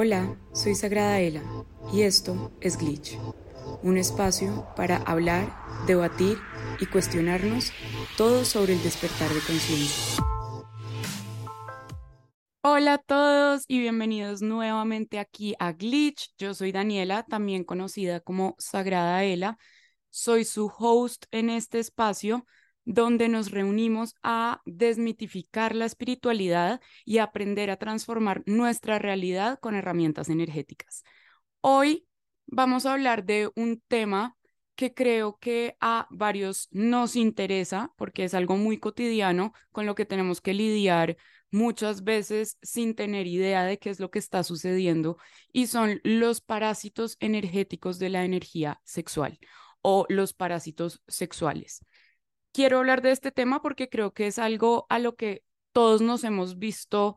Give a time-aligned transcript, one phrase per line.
[0.00, 1.42] Hola, soy Sagrada Ela
[1.92, 3.18] y esto es Glitch,
[3.82, 5.52] un espacio para hablar,
[5.88, 6.38] debatir
[6.78, 7.72] y cuestionarnos
[8.16, 10.22] todo sobre el despertar de conciencia.
[12.62, 16.32] Hola a todos y bienvenidos nuevamente aquí a Glitch.
[16.38, 19.58] Yo soy Daniela, también conocida como Sagrada Ela.
[20.10, 22.46] Soy su host en este espacio
[22.88, 30.30] donde nos reunimos a desmitificar la espiritualidad y aprender a transformar nuestra realidad con herramientas
[30.30, 31.04] energéticas.
[31.60, 32.06] Hoy
[32.46, 34.38] vamos a hablar de un tema
[34.74, 40.06] que creo que a varios nos interesa porque es algo muy cotidiano con lo que
[40.06, 41.18] tenemos que lidiar
[41.50, 45.18] muchas veces sin tener idea de qué es lo que está sucediendo
[45.52, 49.38] y son los parásitos energéticos de la energía sexual
[49.82, 51.84] o los parásitos sexuales
[52.58, 56.24] quiero hablar de este tema porque creo que es algo a lo que todos nos
[56.24, 57.16] hemos visto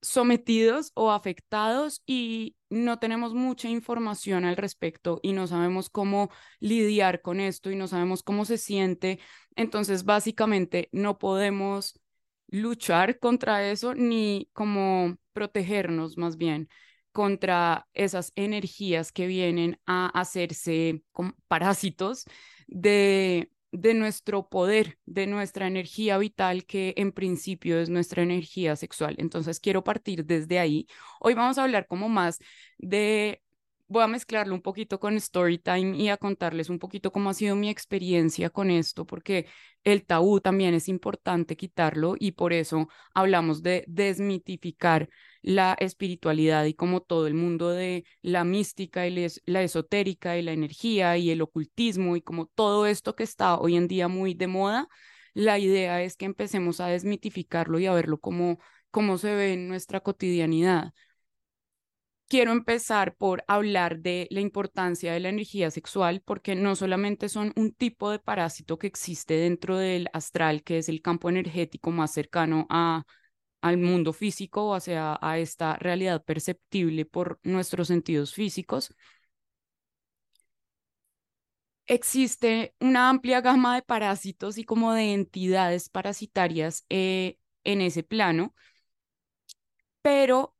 [0.00, 6.30] sometidos o afectados y no tenemos mucha información al respecto y no sabemos cómo
[6.60, 9.18] lidiar con esto y no sabemos cómo se siente.
[9.56, 11.98] Entonces, básicamente, no podemos
[12.46, 16.68] luchar contra eso ni como protegernos más bien
[17.10, 21.02] contra esas energías que vienen a hacerse
[21.48, 22.26] parásitos
[22.68, 29.16] de de nuestro poder, de nuestra energía vital, que en principio es nuestra energía sexual.
[29.18, 30.86] Entonces quiero partir desde ahí.
[31.20, 32.38] Hoy vamos a hablar como más
[32.78, 33.42] de,
[33.88, 37.34] voy a mezclarlo un poquito con story time y a contarles un poquito cómo ha
[37.34, 39.46] sido mi experiencia con esto, porque
[39.84, 45.08] el tabú también es importante quitarlo y por eso hablamos de desmitificar
[45.46, 50.52] la espiritualidad y como todo el mundo de la mística y la esotérica y la
[50.52, 54.48] energía y el ocultismo y como todo esto que está hoy en día muy de
[54.48, 54.88] moda,
[55.34, 58.58] la idea es que empecemos a desmitificarlo y a verlo como,
[58.90, 60.92] como se ve en nuestra cotidianidad.
[62.28, 67.52] Quiero empezar por hablar de la importancia de la energía sexual, porque no solamente son
[67.54, 72.10] un tipo de parásito que existe dentro del astral, que es el campo energético más
[72.12, 73.04] cercano a
[73.66, 78.94] al mundo físico, o sea, a esta realidad perceptible por nuestros sentidos físicos.
[81.86, 88.54] Existe una amplia gama de parásitos y como de entidades parasitarias eh, en ese plano,
[90.02, 90.54] pero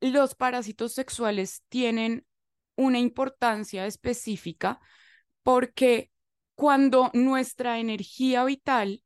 [0.00, 2.26] los parásitos sexuales tienen
[2.76, 4.80] una importancia específica
[5.42, 6.10] porque
[6.54, 9.02] cuando nuestra energía vital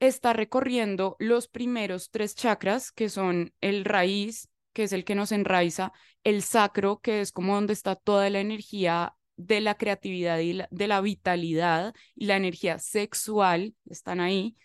[0.00, 5.32] está recorriendo los primeros tres chakras, que son el raíz, que es el que nos
[5.32, 5.92] enraiza,
[6.24, 10.88] el sacro, que es como donde está toda la energía de la creatividad y de
[10.88, 14.56] la vitalidad y la energía sexual, están ahí,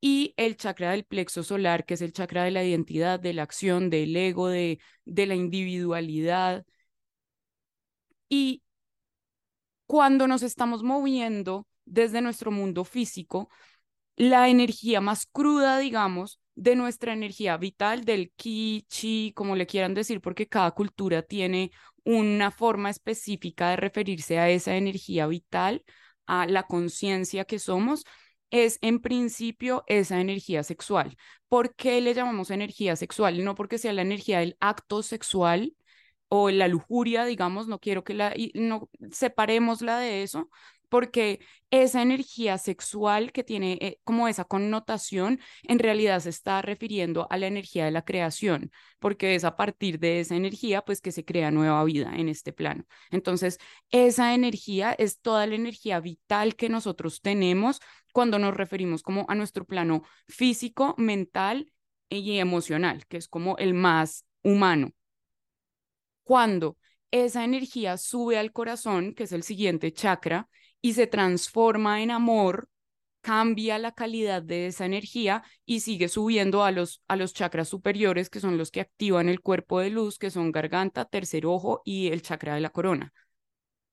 [0.00, 3.42] y el chakra del plexo solar, que es el chakra de la identidad, de la
[3.42, 6.66] acción, del ego, de, de la individualidad.
[8.28, 8.62] Y
[9.86, 13.48] cuando nos estamos moviendo desde nuestro mundo físico,
[14.16, 19.94] la energía más cruda, digamos, de nuestra energía vital, del ki, chi, como le quieran
[19.94, 21.72] decir, porque cada cultura tiene
[22.04, 25.84] una forma específica de referirse a esa energía vital,
[26.26, 28.04] a la conciencia que somos,
[28.50, 31.16] es en principio esa energía sexual.
[31.48, 33.42] ¿Por qué le llamamos energía sexual?
[33.44, 35.74] No porque sea la energía del acto sexual
[36.28, 40.50] o la lujuria, digamos, no quiero que la, no separémosla de eso,
[40.94, 41.40] porque
[41.72, 47.36] esa energía sexual que tiene eh, como esa connotación en realidad se está refiriendo a
[47.36, 51.24] la energía de la creación, porque es a partir de esa energía pues que se
[51.24, 52.84] crea nueva vida en este plano.
[53.10, 53.58] Entonces,
[53.90, 57.80] esa energía es toda la energía vital que nosotros tenemos
[58.12, 61.72] cuando nos referimos como a nuestro plano físico, mental
[62.08, 64.92] y emocional, que es como el más humano.
[66.22, 66.76] Cuando
[67.10, 70.48] esa energía sube al corazón, que es el siguiente chakra,
[70.84, 72.68] y se transforma en amor,
[73.22, 78.28] cambia la calidad de esa energía y sigue subiendo a los, a los chakras superiores,
[78.28, 82.08] que son los que activan el cuerpo de luz, que son garganta, tercer ojo y
[82.08, 83.14] el chakra de la corona.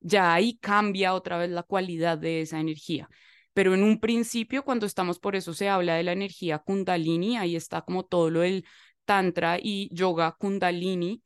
[0.02, 3.08] Ya ahí cambia otra vez la cualidad de esa energía.
[3.54, 7.56] Pero en un principio, cuando estamos por eso, se habla de la energía kundalini, ahí
[7.56, 8.66] está como todo lo del
[9.06, 11.24] tantra y yoga kundalini,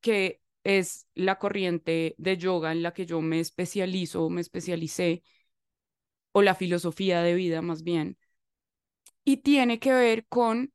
[0.00, 5.22] que es la corriente de yoga en la que yo me especializo, me especialicé,
[6.32, 8.18] o la filosofía de vida más bien,
[9.24, 10.72] y tiene que ver con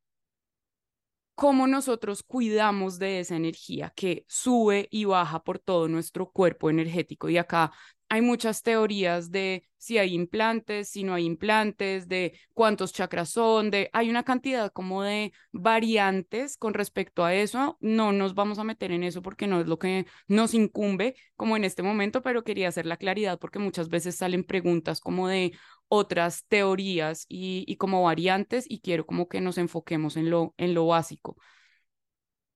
[1.35, 7.29] cómo nosotros cuidamos de esa energía que sube y baja por todo nuestro cuerpo energético.
[7.29, 7.71] Y acá
[8.09, 13.69] hay muchas teorías de si hay implantes, si no hay implantes, de cuántos chakras son,
[13.69, 17.77] de hay una cantidad como de variantes con respecto a eso.
[17.79, 21.55] No nos vamos a meter en eso porque no es lo que nos incumbe como
[21.55, 25.53] en este momento, pero quería hacer la claridad porque muchas veces salen preguntas como de
[25.87, 30.87] otras teorías y, como variantes y quiero como que nos enfoquemos en lo, en lo
[30.87, 31.37] básico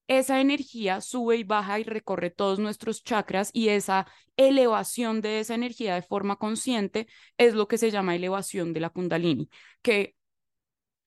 [0.08, 4.08] esa energía sube y baja y recorre todos nuestros chakras y esa
[4.38, 7.08] elevación de esa energía de forma consciente
[7.38, 9.50] es lo que se llama elevación de la kundalini,
[9.82, 10.16] que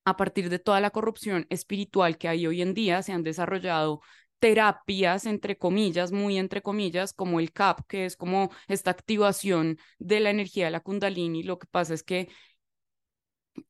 [0.04, 4.00] a partir de toda la corrupción espiritual que hay hoy en día se han desarrollado
[4.38, 10.20] terapias, entre comillas, muy entre comillas, como el CAP, que es como esta activación de
[10.20, 11.42] la energía de la kundalini.
[11.42, 12.28] Lo que pasa es que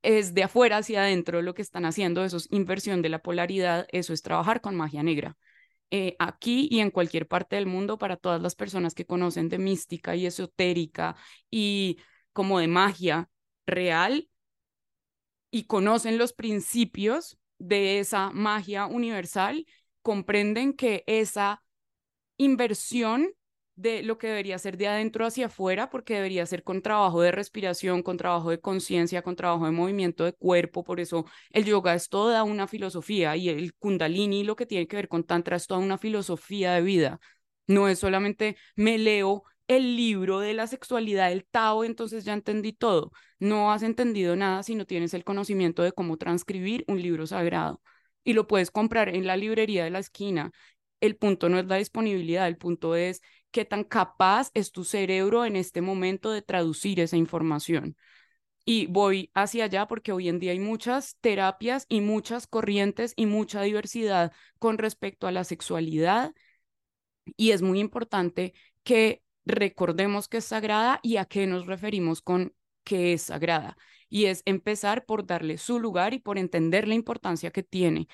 [0.02, 3.86] es de afuera hacia adentro lo que están haciendo, eso es inversión de la polaridad,
[3.90, 5.36] eso es trabajar con magia negra.
[5.90, 9.58] Eh, aquí y en cualquier parte del mundo, para todas las personas que conocen de
[9.58, 11.16] mística y esotérica
[11.50, 11.98] y
[12.32, 13.30] como de magia
[13.66, 14.28] real
[15.50, 19.66] y conocen los principios de esa magia universal,
[20.02, 21.62] comprenden que esa
[22.36, 23.32] inversión
[23.76, 27.30] de lo que debería ser de adentro hacia afuera, porque debería ser con trabajo de
[27.30, 30.82] respiración, con trabajo de conciencia, con trabajo de movimiento de cuerpo.
[30.82, 34.96] Por eso el yoga es toda una filosofía y el kundalini, lo que tiene que
[34.96, 37.20] ver con tantra, es toda una filosofía de vida.
[37.66, 42.72] No es solamente me leo el libro de la sexualidad del Tao, entonces ya entendí
[42.72, 43.12] todo.
[43.38, 47.80] No has entendido nada si no tienes el conocimiento de cómo transcribir un libro sagrado.
[48.24, 50.52] Y lo puedes comprar en la librería de la esquina.
[51.00, 53.20] El punto no es la disponibilidad, el punto es
[53.56, 57.96] qué tan capaz es tu cerebro en este momento de traducir esa información.
[58.66, 63.24] Y voy hacia allá porque hoy en día hay muchas terapias y muchas corrientes y
[63.24, 66.34] mucha diversidad con respecto a la sexualidad.
[67.38, 72.52] Y es muy importante que recordemos que es sagrada y a qué nos referimos con
[72.84, 73.78] que es sagrada.
[74.10, 78.06] Y es empezar por darle su lugar y por entender la importancia que tiene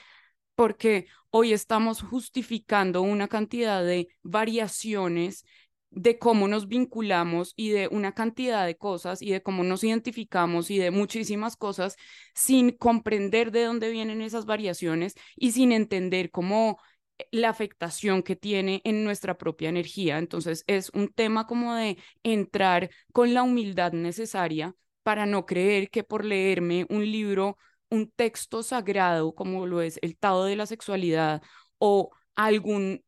[0.55, 5.45] porque hoy estamos justificando una cantidad de variaciones
[5.93, 10.71] de cómo nos vinculamos y de una cantidad de cosas y de cómo nos identificamos
[10.71, 11.97] y de muchísimas cosas
[12.35, 16.79] sin comprender de dónde vienen esas variaciones y sin entender cómo
[17.19, 20.19] eh, la afectación que tiene en nuestra propia energía.
[20.19, 26.05] Entonces es un tema como de entrar con la humildad necesaria para no creer que
[26.05, 27.59] por leerme un libro
[27.93, 31.43] un texto sagrado como lo es el Tao de la Sexualidad
[31.79, 33.05] o algún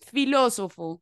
[0.00, 1.00] filósofo,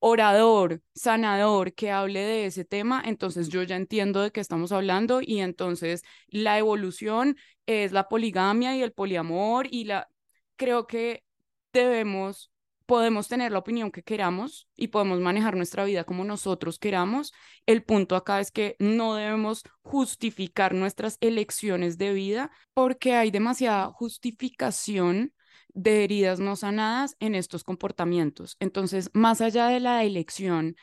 [0.00, 5.20] orador, sanador que hable de ese tema, entonces yo ya entiendo de qué estamos hablando
[5.22, 7.36] y entonces la evolución
[7.66, 10.08] es la poligamia y el poliamor y la
[10.56, 11.24] creo que
[11.72, 12.50] debemos
[12.88, 17.34] podemos tener la opinión que queramos y podemos manejar nuestra vida como nosotros queramos.
[17.66, 23.92] El punto acá es que no debemos justificar nuestras elecciones de vida porque hay demasiada
[23.92, 25.34] justificación
[25.68, 28.56] de heridas no sanadas en estos comportamientos.
[28.58, 30.74] Entonces, más allá de la elección,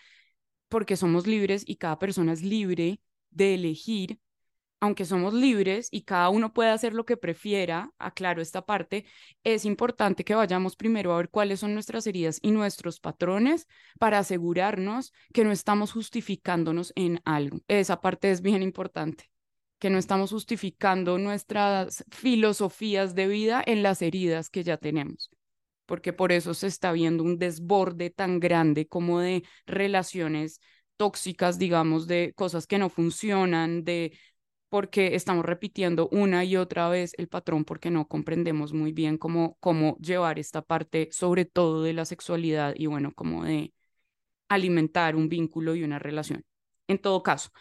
[0.69, 4.19] porque somos libres y cada persona es libre de elegir,
[4.79, 9.05] aunque somos libres y cada uno puede hacer lo que prefiera, aclaro esta parte,
[9.43, 13.67] es importante que vayamos primero a ver cuáles son nuestras heridas y nuestros patrones
[13.99, 17.59] para asegurarnos que no estamos justificándonos en algo.
[17.67, 19.31] Esa parte es bien importante,
[19.79, 25.31] que no estamos justificando nuestras filosofías de vida en las heridas que ya tenemos
[25.85, 30.59] porque por eso se está viendo un desborde tan grande como de relaciones
[30.97, 34.17] tóxicas, digamos, de cosas que no funcionan, de
[34.75, 39.55] porque estamos repitiendo una y otra vez el patrón porque no comprendemos muy bien cómo,
[39.61, 43.73] cómo llevar esta parte, sobre todo de la sexualidad y bueno, como de
[44.49, 46.43] alimentar un vínculo y una relación.
[46.89, 47.51] En todo caso,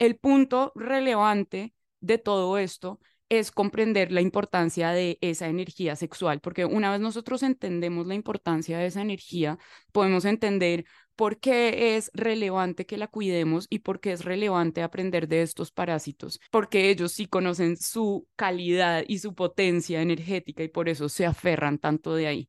[0.00, 6.64] el punto relevante de todo esto es comprender la importancia de esa energía sexual, porque
[6.64, 9.58] una vez nosotros entendemos la importancia de esa energía,
[9.92, 10.84] podemos entender
[11.16, 15.70] por qué es relevante que la cuidemos y por qué es relevante aprender de estos
[15.70, 21.26] parásitos, porque ellos sí conocen su calidad y su potencia energética y por eso se
[21.26, 22.48] aferran tanto de ahí.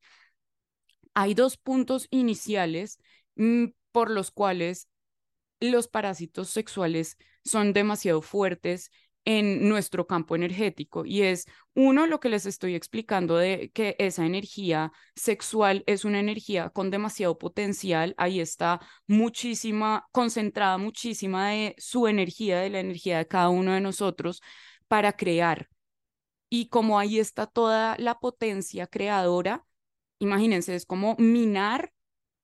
[1.13, 2.99] Hay dos puntos iniciales
[3.35, 4.89] mm, por los cuales
[5.59, 8.91] los parásitos sexuales son demasiado fuertes
[9.25, 14.25] en nuestro campo energético y es uno lo que les estoy explicando de que esa
[14.25, 22.07] energía sexual es una energía con demasiado potencial, ahí está muchísima, concentrada muchísima de su
[22.07, 24.41] energía, de la energía de cada uno de nosotros
[24.87, 25.69] para crear.
[26.49, 29.65] Y como ahí está toda la potencia creadora,
[30.19, 31.91] imagínense, es como minar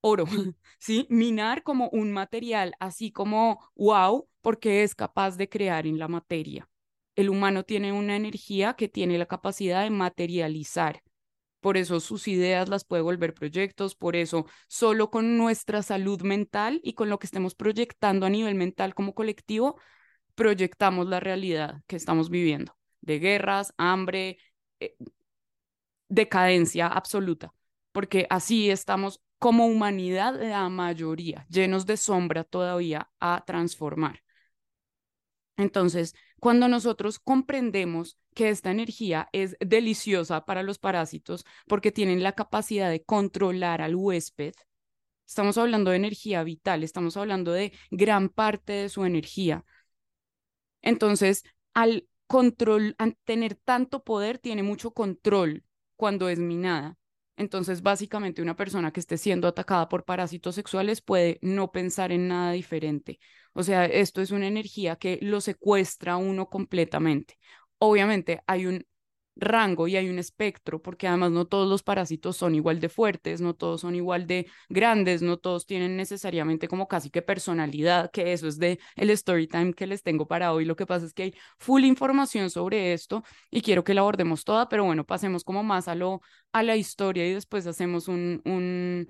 [0.00, 0.26] oro,
[0.78, 1.06] ¿sí?
[1.10, 6.68] Minar como un material, así como wow, porque es capaz de crear en la materia.
[7.16, 11.02] El humano tiene una energía que tiene la capacidad de materializar.
[11.60, 16.80] Por eso sus ideas las puede volver proyectos, por eso solo con nuestra salud mental
[16.82, 19.78] y con lo que estemos proyectando a nivel mental como colectivo,
[20.34, 24.38] proyectamos la realidad que estamos viviendo, de guerras, hambre,
[24.80, 24.96] eh,
[26.08, 27.54] decadencia absoluta,
[27.92, 34.22] porque así estamos como humanidad, la mayoría, llenos de sombra todavía a transformar.
[35.56, 42.32] Entonces, cuando nosotros comprendemos que esta energía es deliciosa para los parásitos porque tienen la
[42.32, 44.54] capacidad de controlar al huésped,
[45.26, 49.64] estamos hablando de energía vital, estamos hablando de gran parte de su energía.
[50.80, 51.44] Entonces,
[51.74, 52.08] al
[53.24, 55.64] tener tanto poder, tiene mucho control
[55.96, 56.96] cuando es minada.
[57.42, 62.28] Entonces, básicamente, una persona que esté siendo atacada por parásitos sexuales puede no pensar en
[62.28, 63.18] nada diferente.
[63.52, 67.38] O sea, esto es una energía que lo secuestra uno completamente.
[67.78, 68.86] Obviamente, hay un
[69.36, 73.40] rango y hay un espectro, porque además no todos los parásitos son igual de fuertes,
[73.40, 78.32] no todos son igual de grandes, no todos tienen necesariamente como casi que personalidad, que
[78.32, 80.64] eso es de el story time que les tengo para hoy.
[80.64, 84.44] Lo que pasa es que hay full información sobre esto y quiero que la abordemos
[84.44, 86.20] toda, pero bueno, pasemos como más a lo
[86.52, 89.06] a la historia y después hacemos un, un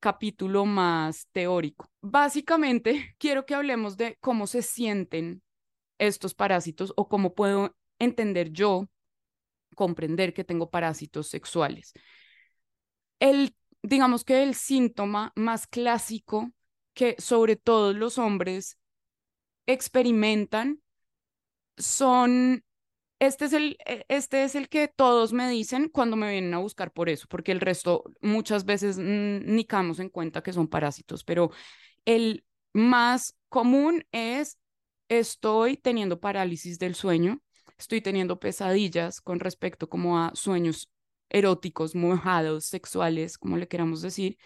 [0.00, 1.86] capítulo más teórico.
[2.00, 5.42] Básicamente, quiero que hablemos de cómo se sienten
[5.98, 8.88] estos parásitos o cómo puedo entender yo
[9.74, 11.92] comprender que tengo parásitos sexuales.
[13.20, 16.52] El, digamos que el síntoma más clásico
[16.94, 18.78] que sobre todo los hombres
[19.66, 20.80] experimentan
[21.76, 22.64] son,
[23.18, 26.58] este es el, e, este es el que todos me dicen cuando me vienen a
[26.58, 31.24] buscar por eso, porque el resto muchas veces ni caemos en cuenta que son parásitos,
[31.24, 31.50] pero
[32.04, 34.58] el más común es
[35.08, 37.40] estoy teniendo parálisis del sueño,
[37.82, 40.90] estoy teniendo pesadillas con respecto como a sueños
[41.28, 44.38] eróticos, mojados, sexuales, como le queramos decir,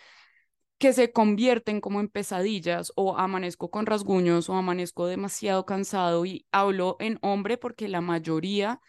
[0.78, 6.46] que se convierten como en pesadillas o amanezco con rasguños o amanezco demasiado cansado y
[6.52, 8.80] hablo en hombre porque la mayoría,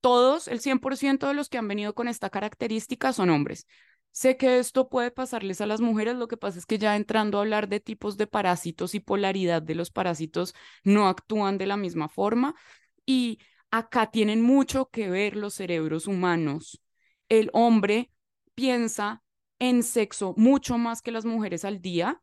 [0.00, 3.66] todos, el 100% de los que han venido con esta característica son hombres.
[4.12, 7.38] Sé que esto puede pasarles a las mujeres, lo que pasa es que ya entrando
[7.38, 11.76] a hablar de tipos de parásitos y polaridad de los parásitos no actúan de la
[11.76, 12.54] misma forma
[13.06, 13.38] y
[13.70, 16.80] acá tienen mucho que ver los cerebros humanos.
[17.28, 18.10] El hombre
[18.54, 19.22] piensa
[19.58, 22.22] en sexo mucho más que las mujeres al día,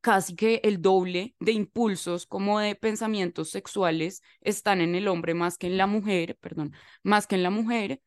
[0.00, 5.58] casi que el doble de impulsos como de pensamientos sexuales están en el hombre más
[5.58, 8.00] que en la mujer, perdón, más que en la mujer,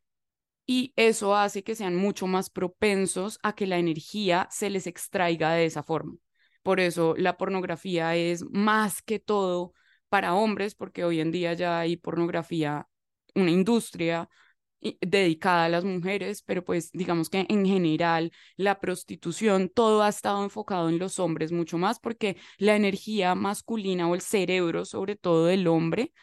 [0.66, 5.54] y eso hace que sean mucho más propensos a que la energía se les extraiga
[5.54, 6.16] de esa forma.
[6.62, 9.74] Por eso la pornografía es más que todo
[10.10, 12.88] para hombres, porque hoy en día ya hay pornografía,
[13.36, 14.30] una industria
[15.02, 20.44] dedicada a las mujeres, pero pues digamos que en general la prostitución, todo ha estado
[20.44, 25.48] enfocado en los hombres mucho más porque la energía masculina o el cerebro, sobre todo
[25.48, 26.14] del hombre,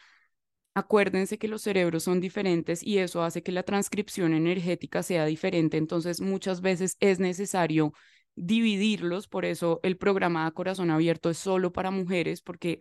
[0.73, 5.77] acuérdense que los cerebros son diferentes y eso hace que la transcripción energética sea diferente,
[5.77, 7.93] entonces muchas veces es necesario
[8.35, 12.79] dividirlos, por eso el programa Corazón Abierto es solo para mujeres, porque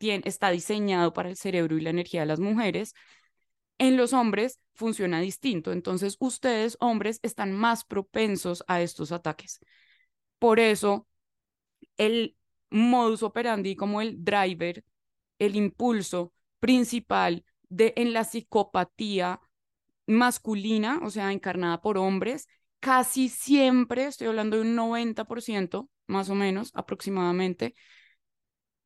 [0.00, 2.94] está diseñado para el cerebro y la energía de las mujeres.
[3.78, 9.60] En los hombres funciona distinto, entonces ustedes, hombres, están más propensos a estos ataques.
[10.38, 11.06] Por eso,
[11.96, 12.36] el
[12.70, 14.84] modus operandi como el driver,
[15.38, 19.40] el impulso principal de en la psicopatía
[20.06, 22.46] masculina, o sea, encarnada por hombres,
[22.82, 27.76] casi siempre, estoy hablando de un 90% más o menos aproximadamente,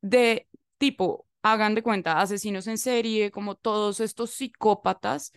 [0.01, 5.31] de tipo, hagan de cuenta, asesinos en serie, como todos estos psicópatas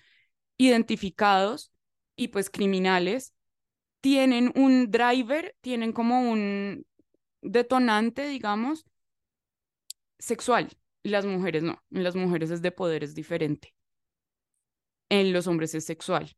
[0.59, 1.73] identificados
[2.17, 3.35] y pues criminales,
[4.01, 6.87] tienen un driver, tienen como un
[7.43, 8.87] detonante, digamos,
[10.19, 10.69] sexual.
[11.03, 13.75] Las mujeres no, en las mujeres es de poder, es diferente.
[15.09, 16.35] En los hombres es sexual.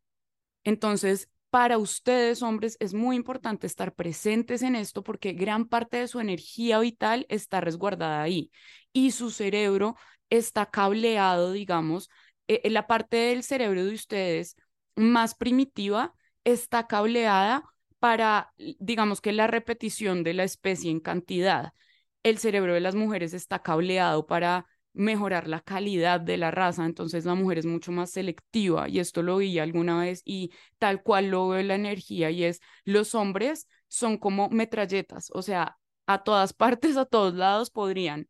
[0.64, 6.08] Entonces, para ustedes, hombres, es muy importante estar presentes en esto porque gran parte de
[6.08, 8.50] su energía vital está resguardada ahí
[8.94, 9.94] y su cerebro
[10.30, 12.08] está cableado, digamos,
[12.48, 14.56] eh, la parte del cerebro de ustedes
[14.96, 17.64] más primitiva está cableada
[17.98, 21.74] para, digamos que la repetición de la especie en cantidad.
[22.22, 27.24] El cerebro de las mujeres está cableado para mejorar la calidad de la raza, entonces
[27.24, 31.28] la mujer es mucho más selectiva y esto lo vi alguna vez y tal cual
[31.30, 36.52] lo veo la energía y es los hombres son como metralletas, o sea, a todas
[36.54, 38.28] partes, a todos lados podrían.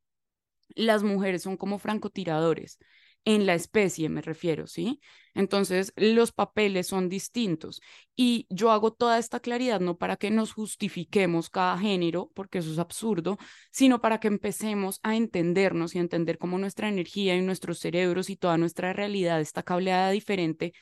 [0.74, 2.78] Las mujeres son como francotiradores
[3.24, 5.00] en la especie me refiero, ¿sí?
[5.34, 7.80] Entonces, los papeles son distintos.
[8.14, 12.72] Y yo hago toda esta claridad no para que nos justifiquemos cada género, porque eso
[12.72, 13.38] es absurdo,
[13.70, 18.28] sino para que empecemos a entendernos y a entender cómo nuestra energía y nuestros cerebros
[18.30, 20.72] y toda nuestra realidad está cableada diferente.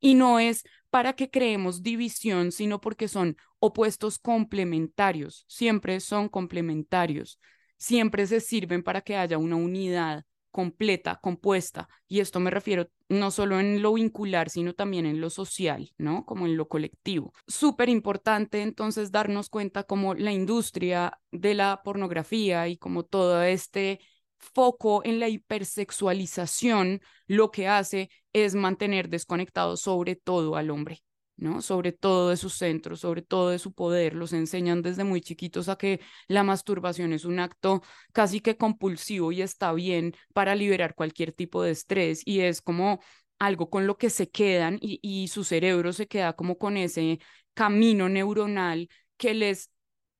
[0.00, 7.40] Y no es para que creemos división, sino porque son opuestos complementarios, siempre son complementarios,
[7.76, 13.30] siempre se sirven para que haya una unidad completa, compuesta, y esto me refiero no
[13.30, 16.24] solo en lo vincular, sino también en lo social, ¿no?
[16.26, 17.32] Como en lo colectivo.
[17.46, 24.00] Súper importante entonces darnos cuenta como la industria de la pornografía y como todo este
[24.38, 31.02] foco en la hipersexualización lo que hace es mantener desconectado sobre todo al hombre.
[31.60, 34.14] Sobre todo de sus centros, sobre todo de su poder.
[34.14, 39.30] Los enseñan desde muy chiquitos a que la masturbación es un acto casi que compulsivo
[39.30, 43.00] y está bien para liberar cualquier tipo de estrés y es como
[43.38, 47.20] algo con lo que se quedan y, y su cerebro se queda como con ese
[47.54, 49.70] camino neuronal que les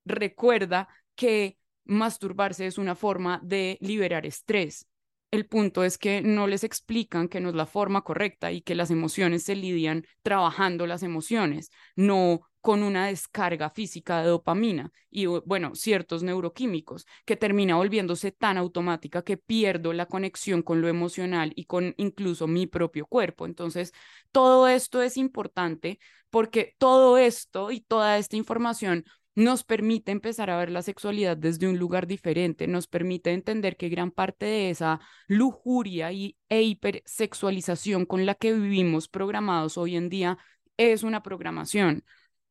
[0.04, 4.86] recuerda que masturbarse es una forma de liberar estrés
[5.30, 8.74] el punto es que no les explican que no es la forma correcta y que
[8.74, 15.26] las emociones se lidian trabajando las emociones, no con una descarga física de dopamina y,
[15.26, 21.52] bueno, ciertos neuroquímicos, que termina volviéndose tan automática que pierdo la conexión con lo emocional
[21.54, 23.46] y con incluso mi propio cuerpo.
[23.46, 23.92] Entonces,
[24.32, 25.98] todo esto es importante
[26.30, 29.04] porque todo esto y toda esta información
[29.38, 33.88] nos permite empezar a ver la sexualidad desde un lugar diferente, nos permite entender que
[33.88, 40.08] gran parte de esa lujuria y, e hipersexualización con la que vivimos programados hoy en
[40.08, 40.38] día
[40.76, 42.04] es una programación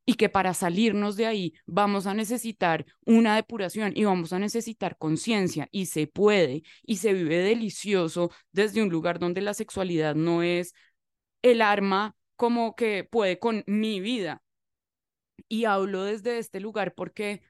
[0.06, 4.96] y que para salirnos de ahí vamos a necesitar una depuración y vamos a necesitar
[4.96, 10.42] conciencia y se puede y se vive delicioso desde un lugar donde la sexualidad no
[10.42, 10.72] es
[11.42, 14.42] el arma como que puede con mi vida,
[15.48, 17.42] y hablo desde este lugar porque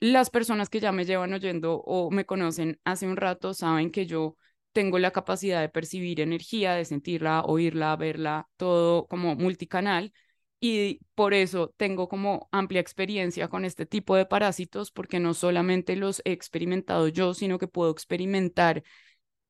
[0.00, 4.06] las personas que ya me llevan oyendo o me conocen hace un rato saben que
[4.06, 4.36] yo
[4.72, 10.12] tengo la capacidad de percibir energía, de sentirla, oírla, verla, todo como multicanal.
[10.60, 15.96] Y por eso tengo como amplia experiencia con este tipo de parásitos, porque no solamente
[15.96, 18.82] los he experimentado yo, sino que puedo experimentar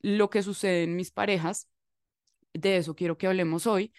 [0.01, 1.69] lo que sucede en mis parejas.
[2.55, 3.93] De eso quiero que hablemos hoy.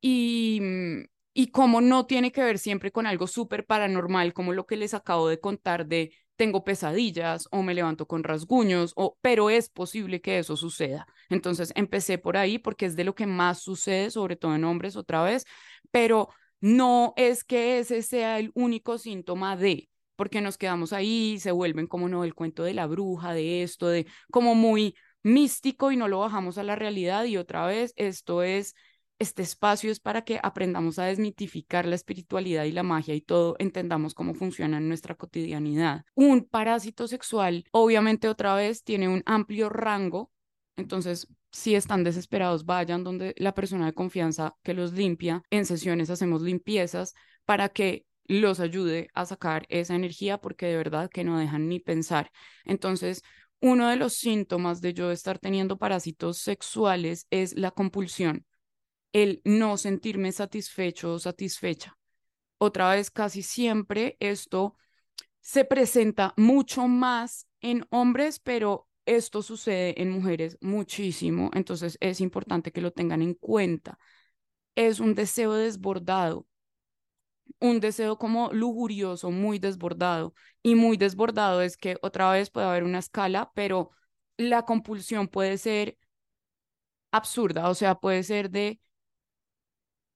[0.00, 1.04] Y, mm,
[1.36, 4.94] y cómo no tiene que ver siempre con algo súper paranormal, como lo que les
[4.94, 10.22] acabo de contar de tengo pesadillas o me levanto con rasguños, o, pero es posible
[10.22, 11.06] que eso suceda.
[11.28, 14.96] Entonces empecé por ahí porque es de lo que más sucede, sobre todo en hombres
[14.96, 15.44] otra vez,
[15.90, 16.30] pero
[16.62, 21.86] no es que ese sea el único síntoma de, porque nos quedamos ahí, se vuelven
[21.86, 26.08] como no el cuento de la bruja, de esto, de como muy místico y no
[26.08, 28.74] lo bajamos a la realidad y otra vez esto es
[29.18, 33.56] este espacio es para que aprendamos a desmitificar la espiritualidad y la magia y todo,
[33.58, 36.04] entendamos cómo funciona en nuestra cotidianidad.
[36.14, 40.30] Un parásito sexual, obviamente otra vez, tiene un amplio rango,
[40.76, 45.42] entonces si están desesperados, vayan donde la persona de confianza que los limpia.
[45.48, 47.14] En sesiones hacemos limpiezas
[47.46, 51.80] para que los ayude a sacar esa energía porque de verdad que no dejan ni
[51.80, 52.30] pensar.
[52.64, 53.22] Entonces,
[53.60, 58.44] uno de los síntomas de yo estar teniendo parásitos sexuales es la compulsión
[59.16, 61.96] el no sentirme satisfecho o satisfecha.
[62.58, 64.76] Otra vez, casi siempre esto
[65.40, 72.72] se presenta mucho más en hombres, pero esto sucede en mujeres muchísimo, entonces es importante
[72.72, 73.98] que lo tengan en cuenta.
[74.74, 76.46] Es un deseo desbordado,
[77.58, 80.34] un deseo como lujurioso, muy desbordado.
[80.62, 83.92] Y muy desbordado es que otra vez puede haber una escala, pero
[84.36, 85.96] la compulsión puede ser
[87.12, 88.80] absurda, o sea, puede ser de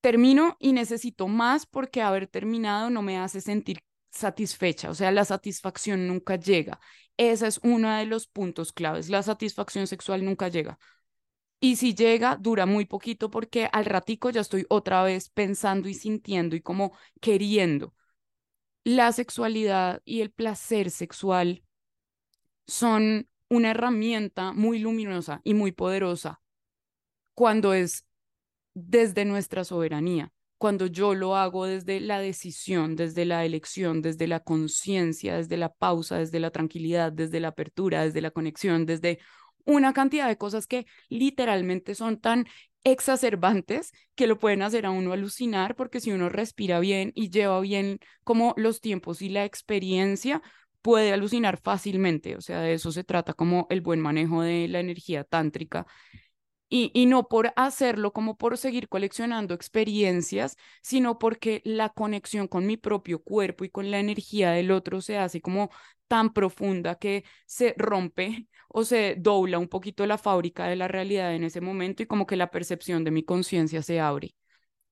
[0.00, 5.24] termino y necesito más porque haber terminado no me hace sentir satisfecha, o sea, la
[5.24, 6.80] satisfacción nunca llega.
[7.16, 10.78] Ese es uno de los puntos claves, la satisfacción sexual nunca llega.
[11.60, 15.94] Y si llega, dura muy poquito porque al ratico ya estoy otra vez pensando y
[15.94, 17.94] sintiendo y como queriendo.
[18.82, 21.62] La sexualidad y el placer sexual
[22.66, 26.40] son una herramienta muy luminosa y muy poderosa
[27.34, 28.06] cuando es
[28.74, 34.40] desde nuestra soberanía, cuando yo lo hago desde la decisión, desde la elección, desde la
[34.40, 39.18] conciencia, desde la pausa, desde la tranquilidad, desde la apertura, desde la conexión, desde
[39.64, 42.46] una cantidad de cosas que literalmente son tan
[42.84, 47.60] exacerbantes que lo pueden hacer a uno alucinar porque si uno respira bien y lleva
[47.60, 50.42] bien como los tiempos y la experiencia,
[50.82, 52.36] puede alucinar fácilmente.
[52.36, 55.86] O sea, de eso se trata como el buen manejo de la energía tántrica.
[56.72, 62.76] Y, no por hacerlo como por seguir coleccionando experiencias, sino porque la conexión con mi
[62.76, 65.70] propio cuerpo y con la energía del otro se hace como
[66.06, 71.34] tan profunda que se rompe o se dobla un poquito la fábrica de la realidad
[71.34, 74.34] en ese momento y como que la percepción de mi conciencia se abre.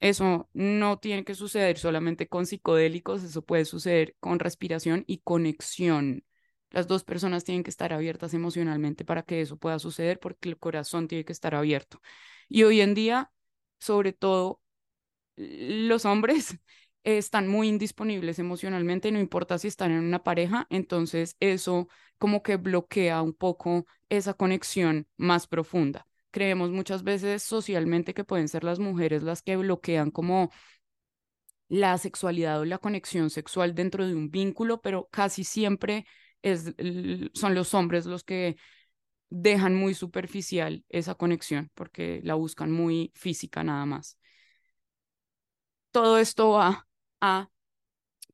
[0.01, 6.25] Eso no tiene que suceder solamente con psicodélicos, eso puede suceder con respiración y conexión.
[6.71, 10.59] Las dos personas tienen que estar abiertas emocionalmente para que eso pueda suceder porque el
[10.59, 12.01] corazón tiene que estar abierto.
[12.49, 13.33] Y hoy en día,
[13.79, 14.61] sobre todo,
[15.37, 16.59] los hombres
[17.05, 22.57] están muy indisponibles emocionalmente, no importa si están en una pareja, entonces eso como que
[22.57, 26.07] bloquea un poco esa conexión más profunda.
[26.31, 30.51] Creemos muchas veces socialmente que pueden ser las mujeres las que bloquean como
[31.69, 36.07] la sexualidad o la conexión sexual dentro de un vínculo, pero casi siempre
[36.43, 36.75] es,
[37.35, 38.57] son los hombres los que
[39.31, 44.19] dejan muy superficial esa conexión porque la buscan muy física nada más.
[45.91, 46.87] Todo esto va
[47.21, 47.49] a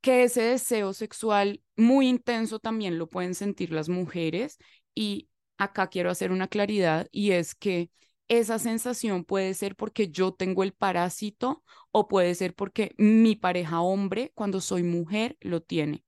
[0.02, 4.58] que ese deseo sexual muy intenso también lo pueden sentir las mujeres
[4.94, 7.90] y acá quiero hacer una claridad y es que
[8.28, 13.80] esa sensación puede ser porque yo tengo el parásito o puede ser porque mi pareja
[13.82, 16.03] hombre cuando soy mujer lo tiene.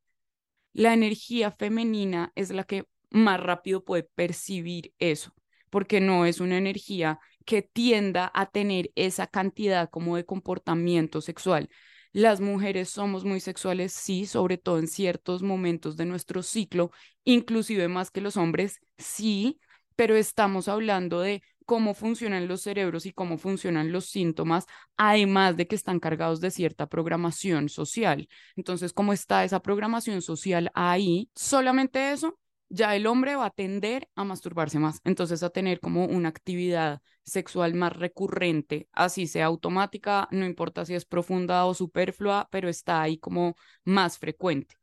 [0.76, 5.32] La energía femenina es la que más rápido puede percibir eso,
[5.70, 11.70] porque no es una energía que tienda a tener esa cantidad como de comportamiento sexual,
[12.12, 16.90] las mujeres somos muy sexuales, sí, sobre todo en ciertos momentos de nuestro ciclo,
[17.24, 19.58] inclusive más que los hombres, sí,
[19.94, 25.66] pero estamos hablando de cómo funcionan los cerebros y cómo funcionan los síntomas, además de
[25.66, 28.28] que están cargados de cierta programación social.
[28.56, 31.28] Entonces, ¿cómo está esa programación social ahí?
[31.34, 36.04] Solamente eso ya el hombre va a tender a masturbarse más, entonces a tener como
[36.06, 42.48] una actividad sexual más recurrente, así sea automática, no importa si es profunda o superflua,
[42.50, 44.76] pero está ahí como más frecuente.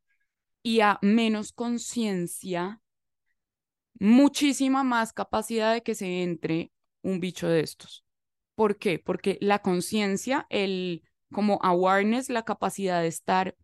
[0.62, 2.82] Y a menos conciencia,
[4.04, 8.04] muchísima más capacidad de que se entre un bicho de estos.
[8.54, 9.00] ¿Por qué?
[9.00, 13.56] Porque la conciencia, el como awareness, la capacidad de estar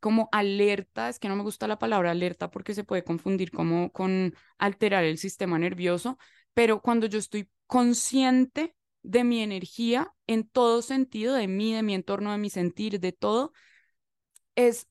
[0.00, 3.92] como alerta, es que no me gusta la palabra alerta porque se puede confundir como
[3.92, 6.18] con alterar el sistema nervioso,
[6.54, 11.94] pero cuando yo estoy consciente de mi energía en todo sentido, de mí, de mi
[11.94, 13.52] entorno, de mi sentir, de todo,
[14.56, 14.88] es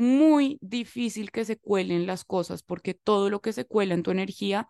[0.00, 4.10] muy difícil que se cuelen las cosas porque todo lo que se cuela en tu
[4.10, 4.68] energía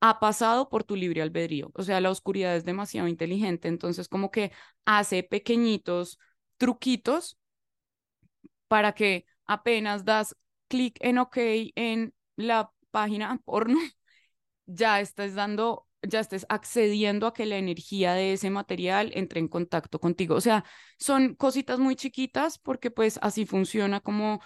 [0.00, 1.70] ha pasado por tu libre albedrío.
[1.74, 4.52] O sea, la oscuridad es demasiado inteligente, entonces como que
[4.86, 6.18] hace pequeñitos
[6.58, 7.38] truquitos
[8.68, 10.36] para que apenas das
[10.68, 11.36] clic en OK
[11.74, 13.78] en la página porno,
[14.66, 19.48] ya estés dando, ya estés accediendo a que la energía de ese material entre en
[19.48, 20.34] contacto contigo.
[20.34, 20.64] O sea,
[20.98, 24.40] son cositas muy chiquitas porque pues así funciona como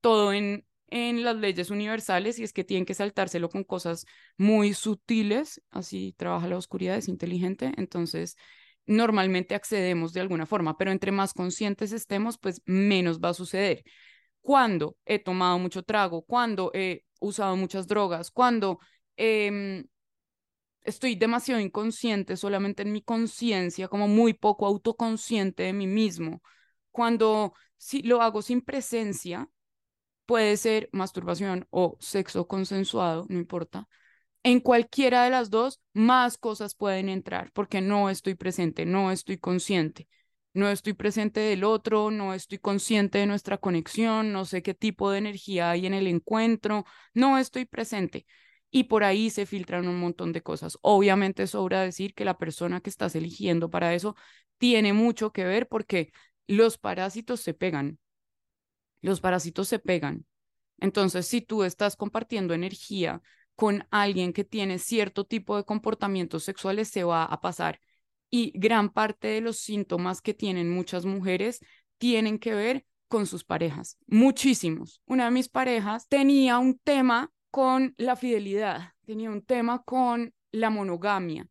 [0.00, 4.74] todo en, en las leyes universales y es que tienen que saltárselo con cosas muy
[4.74, 8.36] sutiles, así trabaja la oscuridad, es inteligente, entonces
[8.86, 13.84] normalmente accedemos de alguna forma, pero entre más conscientes estemos, pues menos va a suceder.
[14.40, 18.78] Cuando he tomado mucho trago, cuando he usado muchas drogas, cuando
[19.16, 19.84] em,
[20.86, 26.42] estoy demasiado inconsciente solamente en mi conciencia, como muy poco autoconsciente de mí mismo,
[26.90, 29.48] cuando si lo hago sin presencia,
[30.26, 33.88] puede ser masturbación o sexo consensuado, no importa,
[34.42, 39.38] en cualquiera de las dos, más cosas pueden entrar porque no estoy presente, no estoy
[39.38, 40.08] consciente.
[40.54, 45.10] No estoy presente del otro, no estoy consciente de nuestra conexión, no sé qué tipo
[45.10, 48.24] de energía hay en el encuentro, no estoy presente.
[48.76, 50.76] Y por ahí se filtran un montón de cosas.
[50.82, 54.16] Obviamente sobra decir que la persona que estás eligiendo para eso
[54.58, 56.12] tiene mucho que ver porque
[56.46, 57.98] los parásitos se pegan.
[59.00, 60.26] Los parásitos se pegan.
[60.78, 63.22] Entonces, si tú estás compartiendo energía
[63.54, 67.80] con alguien que tiene cierto tipo de comportamientos sexuales se va a pasar.
[68.28, 71.60] Y gran parte de los síntomas que tienen muchas mujeres
[71.96, 75.00] tienen que ver con sus parejas, muchísimos.
[75.06, 80.68] Una de mis parejas tenía un tema con la fidelidad, tenía un tema con la
[80.68, 81.48] monogamia,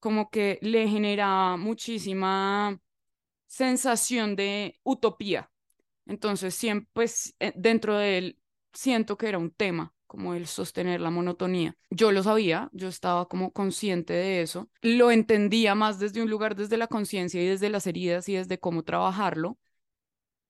[0.00, 2.76] como que le generaba muchísima
[3.46, 5.48] sensación de utopía.
[6.06, 8.38] Entonces, siempre, pues, eh, dentro de él,
[8.72, 11.76] siento que era un tema como el sostener la monotonía.
[11.88, 16.56] Yo lo sabía, yo estaba como consciente de eso, lo entendía más desde un lugar,
[16.56, 19.56] desde la conciencia y desde las heridas y desde cómo trabajarlo.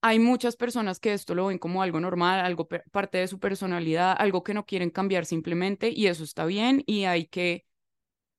[0.00, 4.14] Hay muchas personas que esto lo ven como algo normal, algo parte de su personalidad,
[4.18, 7.66] algo que no quieren cambiar simplemente y eso está bien y hay que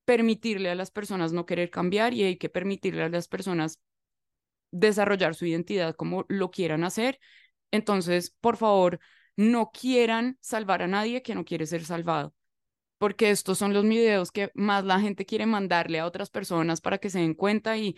[0.05, 3.79] permitirle a las personas no querer cambiar y hay que permitirle a las personas
[4.71, 7.19] desarrollar su identidad como lo quieran hacer.
[7.71, 8.99] Entonces, por favor,
[9.35, 12.33] no quieran salvar a nadie que no quiere ser salvado,
[12.97, 16.97] porque estos son los videos que más la gente quiere mandarle a otras personas para
[16.99, 17.95] que se den cuenta y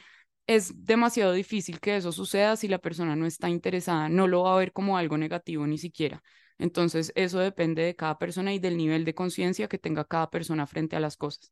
[0.55, 4.55] es demasiado difícil que eso suceda si la persona no está interesada, no lo va
[4.55, 6.23] a ver como algo negativo ni siquiera.
[6.57, 10.67] Entonces, eso depende de cada persona y del nivel de conciencia que tenga cada persona
[10.67, 11.51] frente a las cosas.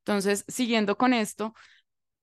[0.00, 1.54] Entonces, siguiendo con esto,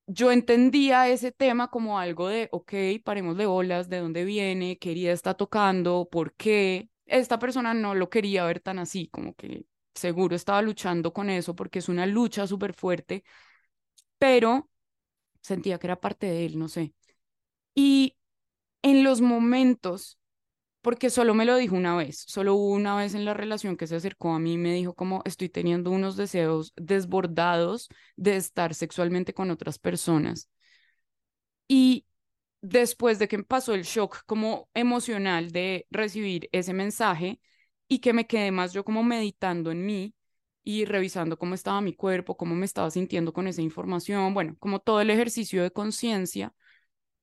[0.08, 4.91] yo entendía ese tema como algo de, ok, paremos de bolas, de dónde viene, qué
[4.91, 6.89] herida está tocando, por qué.
[7.06, 11.56] Esta persona no lo quería ver tan así, como que seguro estaba luchando con eso
[11.56, 13.24] porque es una lucha súper fuerte,
[14.17, 14.69] pero
[15.41, 16.93] sentía que era parte de él, no sé.
[17.75, 18.17] Y
[18.84, 20.19] en los momentos
[20.82, 23.88] porque solo me lo dijo una vez, solo hubo una vez en la relación que
[23.88, 28.73] se acercó a mí y me dijo como estoy teniendo unos deseos desbordados de estar
[28.73, 30.49] sexualmente con otras personas.
[31.67, 32.06] Y
[32.62, 37.39] después de que pasó el shock como emocional de recibir ese mensaje
[37.88, 40.13] y que me quedé más yo como meditando en mí
[40.63, 44.80] y revisando cómo estaba mi cuerpo, cómo me estaba sintiendo con esa información, bueno, como
[44.80, 46.54] todo el ejercicio de conciencia,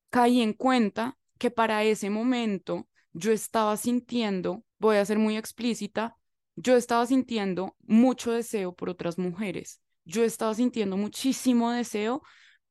[0.09, 6.17] caí en cuenta que para ese momento yo estaba sintiendo, voy a ser muy explícita,
[6.55, 9.81] yo estaba sintiendo mucho deseo por otras mujeres.
[10.03, 12.21] Yo estaba sintiendo muchísimo deseo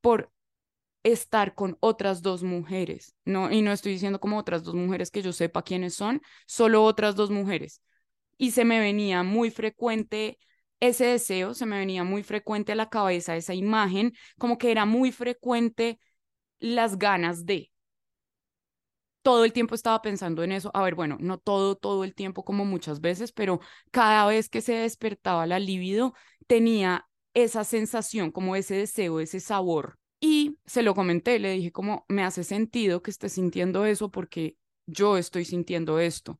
[0.01, 0.31] por
[1.03, 3.51] estar con otras dos mujeres, ¿no?
[3.51, 7.15] Y no estoy diciendo como otras dos mujeres que yo sepa quiénes son, solo otras
[7.15, 7.81] dos mujeres.
[8.37, 10.37] Y se me venía muy frecuente
[10.79, 14.85] ese deseo, se me venía muy frecuente a la cabeza esa imagen, como que era
[14.85, 15.99] muy frecuente
[16.59, 17.71] las ganas de,
[19.21, 20.71] todo el tiempo estaba pensando en eso.
[20.73, 23.59] A ver, bueno, no todo, todo el tiempo como muchas veces, pero
[23.91, 26.13] cada vez que se despertaba la libido,
[26.47, 29.99] tenía esa sensación, como ese deseo, ese sabor.
[30.19, 34.57] Y se lo comenté, le dije como, me hace sentido que estés sintiendo eso porque
[34.85, 36.39] yo estoy sintiendo esto.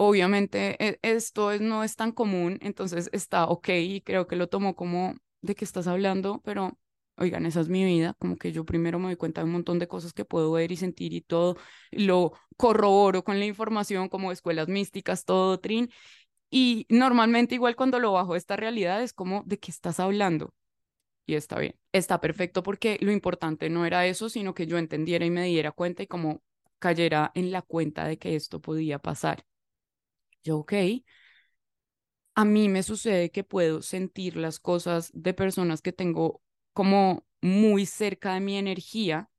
[0.00, 4.76] Obviamente e, esto no es tan común, entonces está ok y creo que lo tomó
[4.76, 6.78] como de qué estás hablando, pero
[7.16, 9.80] oigan, esa es mi vida, como que yo primero me doy cuenta de un montón
[9.80, 11.56] de cosas que puedo ver y sentir y todo,
[11.90, 15.90] lo corroboro con la información como escuelas místicas, todo, Trin,
[16.50, 20.54] y normalmente igual cuando lo bajo esta realidad es como, ¿de qué estás hablando?
[21.26, 25.26] Y está bien, está perfecto porque lo importante no era eso, sino que yo entendiera
[25.26, 26.42] y me diera cuenta y como
[26.80, 29.44] cayera en la cuenta de que esto podía pasar.
[30.44, 30.72] Yo, ok,
[32.34, 36.40] a mí me sucede que puedo sentir las cosas de personas que tengo
[36.72, 39.30] como muy cerca de mi energía,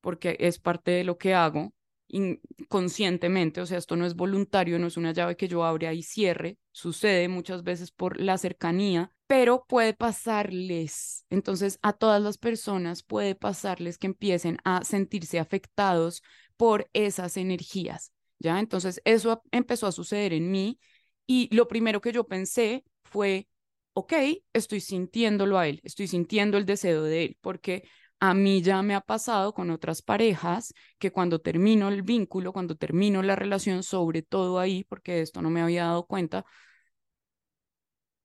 [0.00, 1.72] porque es parte de lo que hago
[2.08, 6.02] inconscientemente, o sea, esto no es voluntario, no es una llave que yo abra y
[6.02, 13.02] cierre, sucede muchas veces por la cercanía, pero puede pasarles, entonces a todas las personas
[13.04, 16.22] puede pasarles que empiecen a sentirse afectados
[16.56, 18.58] por esas energías, ¿ya?
[18.60, 20.80] Entonces eso empezó a suceder en mí
[21.26, 23.48] y lo primero que yo pensé fue,
[23.94, 24.14] ok,
[24.52, 27.84] estoy sintiéndolo a él, estoy sintiendo el deseo de él, porque
[28.20, 32.76] a mí ya me ha pasado con otras parejas que cuando termino el vínculo, cuando
[32.76, 36.44] termino la relación, sobre todo ahí, porque esto no me había dado cuenta,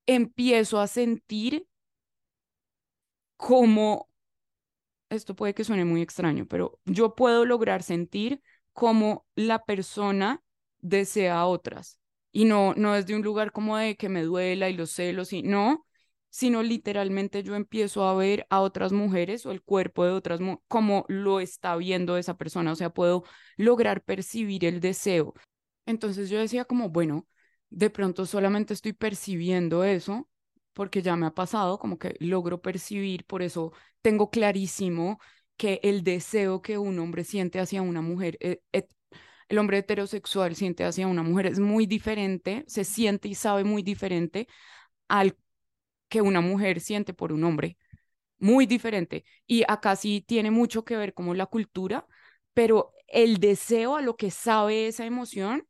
[0.08, 1.68] empiezo a sentir
[3.38, 4.10] como,
[5.10, 8.42] esto puede que suene muy extraño, pero yo puedo lograr sentir
[8.76, 10.44] como la persona
[10.82, 12.00] desea a otras
[12.34, 15.34] y no, no es de un lugar como de que me duela y los celos,
[15.34, 15.88] y no,
[16.30, 21.06] sino literalmente yo empiezo a ver a otras mujeres o el cuerpo de otras como
[21.08, 23.24] lo está viendo esa persona, o sea, puedo
[23.58, 25.34] lograr percibir el deseo.
[25.86, 27.28] Entonces yo decía como, bueno,
[27.70, 30.30] de pronto solamente estoy percibiendo eso
[30.74, 35.20] porque ya me ha pasado, como que logro percibir, por eso tengo clarísimo
[35.58, 38.62] que el deseo que un hombre siente hacia una mujer eh,
[39.50, 43.84] el hombre heterosexual siente hacia una mujer es muy diferente, se siente y sabe muy
[43.84, 44.48] diferente
[45.08, 45.38] al
[46.10, 47.78] que una mujer siente por un hombre.
[48.40, 49.26] Muy diferente.
[49.48, 52.08] Y acá sí tiene mucho que ver como la cultura,
[52.54, 55.68] pero el deseo a lo que sabe esa emoción,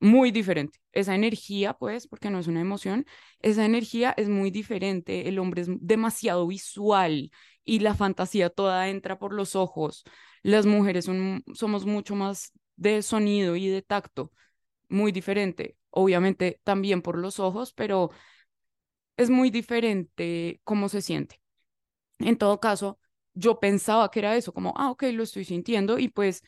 [0.00, 0.78] muy diferente.
[0.92, 3.06] Esa energía, pues, porque no es una emoción,
[3.40, 5.28] esa energía es muy diferente.
[5.28, 7.30] El hombre es demasiado visual
[7.64, 10.04] y la fantasía toda entra por los ojos.
[10.42, 11.08] Las mujeres
[11.54, 14.32] somos mucho más de sonido y de tacto,
[14.88, 15.76] muy diferente.
[15.90, 18.10] obviamente también por los ojos, pero
[19.16, 21.40] es muy diferente cómo se siente.
[22.18, 22.98] En todo caso,
[23.34, 26.42] yo pensaba que era eso, como, ah, ok, lo estoy sintiendo y pues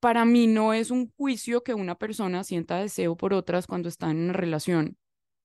[0.00, 4.10] para mí no es un juicio que una persona sienta deseo por otras cuando está
[4.10, 4.98] en una relación,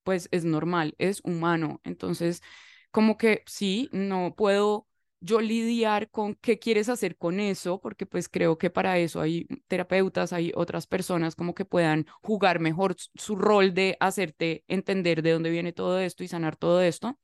[0.03, 1.81] pues es normal, es humano.
[1.83, 2.41] Entonces,
[2.91, 4.87] como que sí, no puedo
[5.21, 9.47] yo lidiar con qué quieres hacer con eso, porque pues creo que para eso hay
[9.67, 15.31] terapeutas, hay otras personas como que puedan jugar mejor su rol de hacerte entender de
[15.33, 17.19] dónde viene todo esto y sanar todo esto.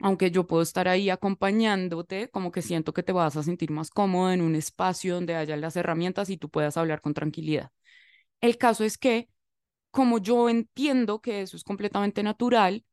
[0.00, 3.90] Aunque yo puedo estar ahí acompañándote, como que siento que te vas a sentir más
[3.90, 7.70] cómodo en un espacio donde haya las herramientas y tú puedas hablar con tranquilidad.
[8.40, 9.28] El caso es que,
[9.90, 12.84] como yo entiendo que eso es completamente natural,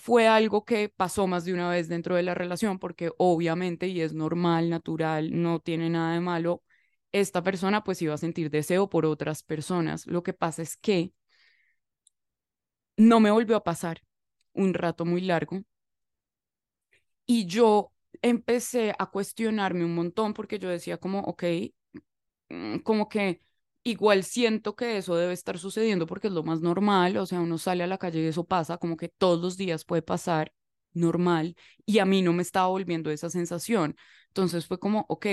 [0.00, 4.00] fue algo que pasó más de una vez dentro de la relación, porque obviamente, y
[4.00, 6.62] es normal, natural, no tiene nada de malo,
[7.12, 10.06] esta persona pues iba a sentir deseo por otras personas.
[10.06, 11.12] Lo que pasa es que
[12.98, 14.02] no me volvió a pasar
[14.52, 15.62] un rato muy largo
[17.26, 21.44] y yo empecé a cuestionarme un montón porque yo decía como, ok,
[22.48, 23.40] mm, como que
[23.88, 27.56] Igual siento que eso debe estar sucediendo porque es lo más normal, o sea, uno
[27.56, 30.52] sale a la calle y eso pasa, como que todos los días puede pasar
[30.92, 33.96] normal y a mí no me estaba volviendo esa sensación.
[34.28, 35.26] Entonces fue como, ok,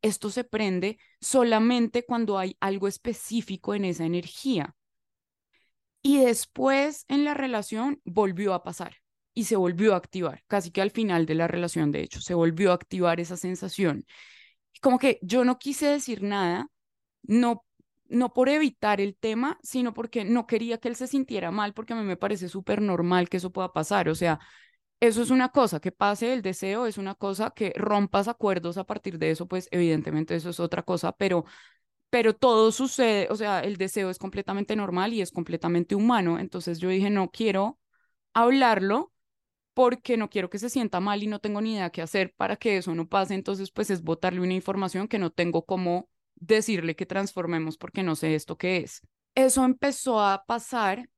[0.00, 4.74] esto se prende solamente cuando hay algo específico en esa energía.
[6.00, 8.96] Y después en la relación volvió a pasar
[9.34, 12.32] y se volvió a activar, casi que al final de la relación, de hecho, se
[12.32, 14.06] volvió a activar esa sensación.
[14.80, 16.68] Como que yo no quise decir nada,
[17.22, 17.64] no
[18.08, 21.92] no por evitar el tema, sino porque no quería que él se sintiera mal, porque
[21.92, 24.08] a mí me parece súper normal que eso pueda pasar.
[24.08, 24.40] O sea,
[25.00, 28.84] eso es una cosa, que pase el deseo es una cosa, que rompas acuerdos a
[28.84, 31.44] partir de eso, pues evidentemente eso es otra cosa, pero,
[32.10, 36.38] pero todo sucede, o sea, el deseo es completamente normal y es completamente humano.
[36.38, 37.78] Entonces yo dije, no quiero
[38.34, 39.12] hablarlo
[39.74, 42.56] porque no quiero que se sienta mal y no tengo ni idea qué hacer para
[42.56, 43.34] que eso no pase.
[43.34, 46.08] Entonces, pues es botarle una información que no tengo cómo
[46.40, 49.02] decirle que transformemos porque no sé esto qué es.
[49.34, 51.08] Eso empezó a pasar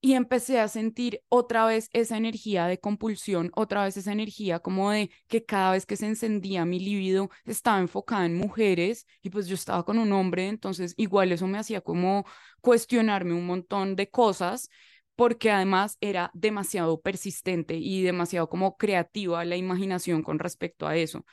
[0.00, 4.90] y empecé a sentir otra vez esa energía de compulsión, otra vez esa energía como
[4.90, 9.48] de que cada vez que se encendía mi libido estaba enfocada en mujeres y pues
[9.48, 12.24] yo estaba con un hombre, entonces igual eso me hacía como
[12.60, 14.68] cuestionarme un montón de cosas
[15.16, 21.24] porque además era demasiado persistente y demasiado como creativa la imaginación con respecto a eso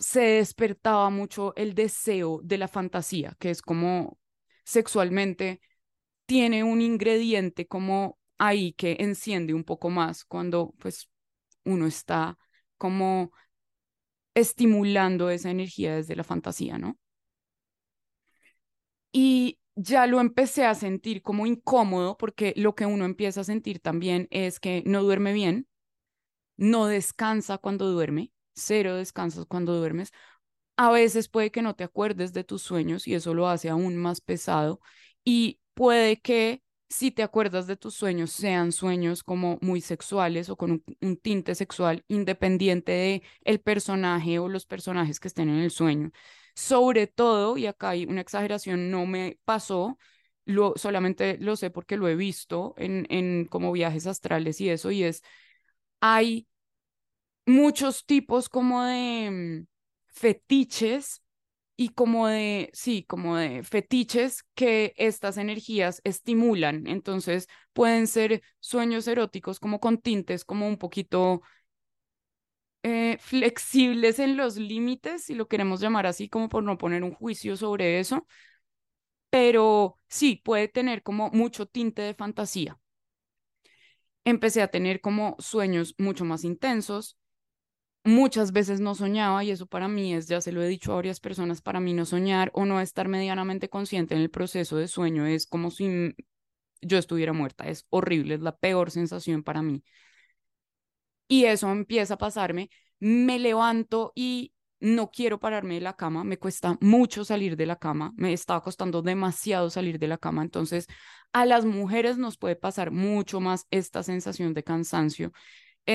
[0.00, 4.18] se despertaba mucho el deseo de la fantasía, que es como
[4.64, 5.62] sexualmente
[6.26, 11.10] tiene un ingrediente como ahí que enciende un poco más cuando pues
[11.64, 12.38] uno está
[12.78, 13.32] como
[14.34, 16.98] estimulando esa energía desde la fantasía, ¿no?
[19.12, 23.80] Y ya lo empecé a sentir como incómodo porque lo que uno empieza a sentir
[23.80, 25.66] también es que no duerme bien,
[26.56, 30.12] no descansa cuando duerme, cero descansos cuando duermes.
[30.76, 33.96] A veces puede que no te acuerdes de tus sueños y eso lo hace aún
[33.96, 34.80] más pesado.
[35.24, 40.56] Y puede que si te acuerdas de tus sueños sean sueños como muy sexuales o
[40.56, 45.70] con un, tinte sexual independiente de el personaje o los personajes que estén en el
[45.70, 46.10] sueño.
[46.54, 49.98] Sobre todo, y acá hay una exageración, no me pasó,
[50.44, 54.90] lo, solamente lo sé porque lo he visto en, en como viajes astrales y eso,
[54.90, 55.22] y es,
[56.00, 56.48] hay
[57.50, 59.66] muchos tipos como de mm,
[60.08, 61.22] fetiches
[61.76, 66.86] y como de, sí, como de fetiches que estas energías estimulan.
[66.86, 71.42] Entonces pueden ser sueños eróticos como con tintes como un poquito
[72.82, 77.14] eh, flexibles en los límites, si lo queremos llamar así, como por no poner un
[77.14, 78.26] juicio sobre eso.
[79.30, 82.78] Pero sí, puede tener como mucho tinte de fantasía.
[84.24, 87.18] Empecé a tener como sueños mucho más intensos,
[88.04, 90.96] muchas veces no soñaba y eso para mí es, ya se lo he dicho a
[90.96, 94.88] varias personas, para mí no soñar o no estar medianamente consciente en el proceso de
[94.88, 96.14] sueño es como si
[96.82, 99.82] yo estuviera muerta, es horrible, es la peor sensación para mí.
[101.28, 106.38] Y eso empieza a pasarme, me levanto y no quiero pararme de la cama, me
[106.38, 110.86] cuesta mucho salir de la cama, me está costando demasiado salir de la cama, entonces
[111.32, 115.32] a las mujeres nos puede pasar mucho más esta sensación de cansancio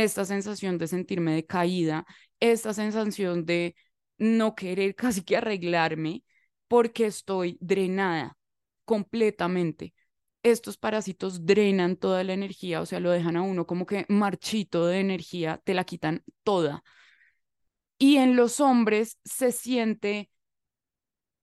[0.04, 2.06] esta sensación de sentirme decaída,
[2.40, 3.76] esta sensación de
[4.18, 6.24] no querer casi que arreglarme
[6.68, 8.38] porque estoy drenada
[8.86, 9.94] completamente.
[10.44, 14.86] Estos parásitos drenan toda la energía, o sea, lo dejan a uno como que marchito
[14.86, 16.84] de energía, te la quitan toda.
[17.98, 20.30] Y en los hombres se siente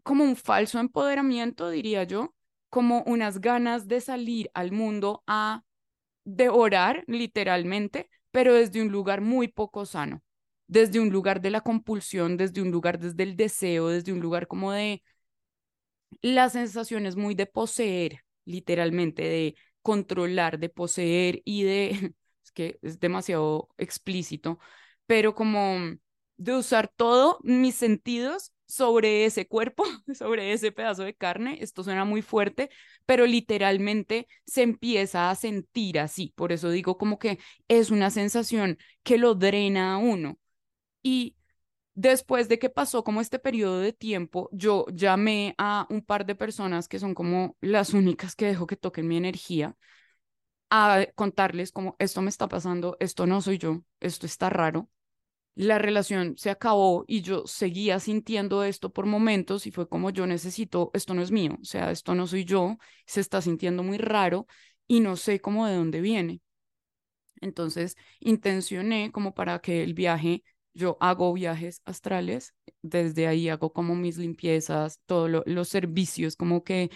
[0.02, 2.34] como un falso empoderamiento, diría yo,
[2.68, 5.62] como unas ganas de salir al mundo a
[6.24, 10.22] devorar literalmente, pero desde un lugar muy poco sano,
[10.68, 14.48] desde un lugar de la compulsión, desde un lugar desde el deseo, desde un lugar
[14.48, 15.02] como de
[16.20, 21.90] las sensaciones muy de poseer, literalmente, de controlar, de poseer y de,
[22.44, 24.58] es que es demasiado explícito,
[25.06, 25.78] pero como
[26.36, 31.58] de usar todos mis sentidos sobre ese cuerpo, sobre ese pedazo de carne.
[31.60, 32.70] Esto suena muy fuerte,
[33.04, 36.32] pero literalmente se empieza a sentir así.
[36.36, 40.38] Por eso digo como que es una sensación que lo drena a uno.
[41.02, 41.36] Y
[41.94, 46.34] después de que pasó como este periodo de tiempo, yo llamé a un par de
[46.34, 49.76] personas que son como las únicas que dejo que toquen mi energía
[50.70, 54.88] a contarles como esto me está pasando, esto no soy yo, esto está raro,
[55.54, 60.26] la relación se acabó y yo seguía sintiendo esto por momentos y fue como yo
[60.26, 63.98] necesito, esto no es mío, o sea, esto no soy yo, se está sintiendo muy
[63.98, 64.46] raro
[64.86, 66.40] y no sé cómo de dónde viene.
[67.40, 70.44] Entonces, intencioné como para que el viaje,
[70.74, 76.90] yo hago viajes astrales, desde ahí hago como mis limpiezas, todos los servicios como que,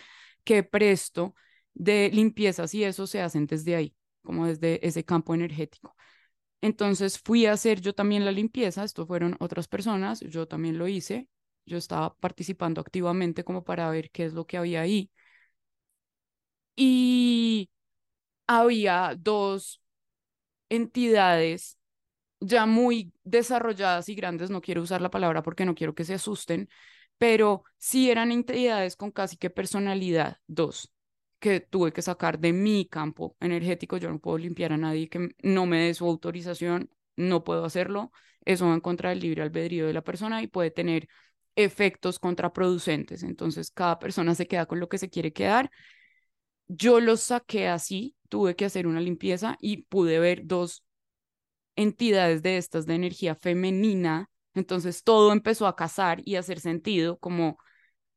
[0.44, 1.34] que presto
[1.74, 5.94] de limpiezas y eso se hacen desde ahí, como desde ese campo energético.
[6.60, 10.88] Entonces fui a hacer yo también la limpieza, esto fueron otras personas, yo también lo
[10.88, 11.28] hice,
[11.66, 15.10] yo estaba participando activamente como para ver qué es lo que había ahí.
[16.76, 17.70] Y
[18.46, 19.82] había dos
[20.70, 21.78] entidades
[22.40, 26.14] ya muy desarrolladas y grandes, no quiero usar la palabra porque no quiero que se
[26.14, 26.68] asusten,
[27.18, 30.92] pero sí eran entidades con casi que personalidad, dos
[31.38, 33.96] que tuve que sacar de mi campo energético.
[33.98, 38.12] Yo no puedo limpiar a nadie que no me dé su autorización, no puedo hacerlo.
[38.44, 41.08] Eso va en contra del libre albedrío de la persona y puede tener
[41.56, 43.22] efectos contraproducentes.
[43.22, 45.70] Entonces, cada persona se queda con lo que se quiere quedar.
[46.68, 50.84] Yo los saqué así, tuve que hacer una limpieza y pude ver dos
[51.76, 54.30] entidades de estas de energía femenina.
[54.54, 57.58] Entonces, todo empezó a casar y a hacer sentido como,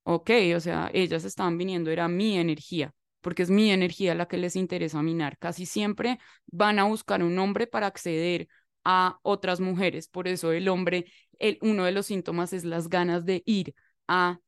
[0.04, 4.38] ok, o sea, ellas estaban viniendo, era mi energía porque es mi energía la que
[4.38, 5.38] les interesa minar.
[5.38, 8.48] Casi siempre van a buscar un hombre para acceder
[8.84, 10.08] a otras mujeres.
[10.08, 11.06] Por eso el hombre,
[11.40, 13.76] el, uno de los síntomas es las ganas de ir
[14.08, 14.40] a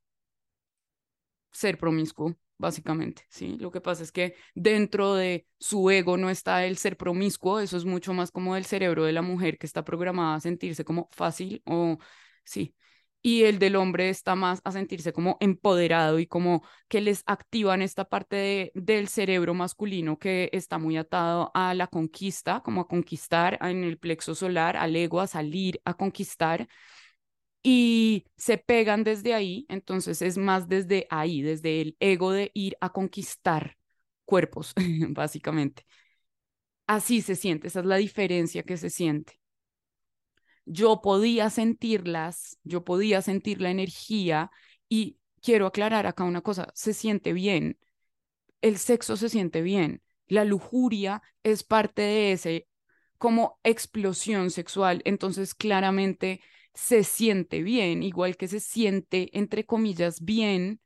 [1.52, 3.58] ser promiscuo, básicamente, ¿sí?
[3.60, 7.78] Lo que pasa es que dentro de su ego no está el ser promiscuo, eso
[7.78, 11.10] es mucho más como el cerebro de la mujer que está programada a sentirse como
[11.12, 11.98] fácil o,
[12.44, 12.76] sí,
[13.22, 17.82] y el del hombre está más a sentirse como empoderado y como que les activan
[17.82, 22.88] esta parte de, del cerebro masculino que está muy atado a la conquista, como a
[22.88, 26.68] conquistar en el plexo solar, al ego, a salir, a conquistar.
[27.64, 32.76] Y se pegan desde ahí, entonces es más desde ahí, desde el ego de ir
[32.82, 33.78] a conquistar
[34.26, 34.74] cuerpos,
[35.10, 35.86] básicamente.
[36.88, 39.41] Así se siente, esa es la diferencia que se siente
[40.66, 44.52] yo podía sentirlas, yo podía sentir la energía
[44.90, 47.78] y quiero aclarar acá una cosa, se siente bien,
[48.62, 52.68] el sexo se siente bien, la lujuria es parte de ese
[53.18, 56.42] como explosión sexual, entonces claramente
[56.74, 60.80] se siente bien, igual que se siente, entre comillas, bien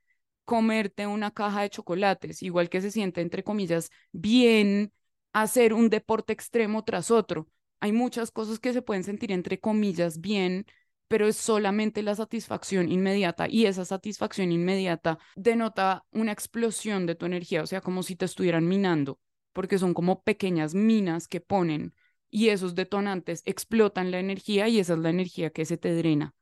[0.45, 4.93] comerte una caja de chocolates, igual que se siente, entre comillas, bien
[5.33, 7.47] hacer un deporte extremo tras otro
[7.79, 10.65] hay muchas cosas que se pueden sentir entre comillas bien,
[11.07, 17.25] pero es solamente la satisfacción inmediata y esa satisfacción inmediata denota una explosión de tu
[17.25, 19.19] energía, o sea, como si te estuvieran minando,
[19.53, 21.93] porque son como pequeñas minas que ponen
[22.29, 26.33] y esos detonantes explotan la energía y esa es la energía que se te drena,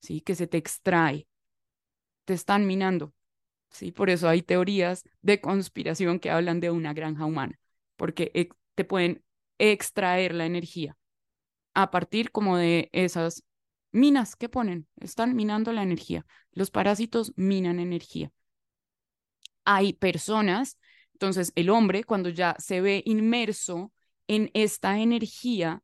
[0.00, 0.20] ¿sí?
[0.20, 1.26] Que se te extrae.
[2.24, 3.14] Te están minando,
[3.70, 3.92] ¿sí?
[3.92, 7.58] Por eso hay teorías de conspiración que hablan de una granja humana,
[7.96, 9.22] porque te pueden
[9.58, 10.96] extraer la energía
[11.74, 13.44] a partir como de esas
[13.92, 16.26] minas que ponen, están minando la energía.
[16.52, 18.32] Los parásitos minan energía.
[19.64, 20.78] Hay personas,
[21.12, 23.92] entonces el hombre cuando ya se ve inmerso
[24.26, 25.82] en esta energía,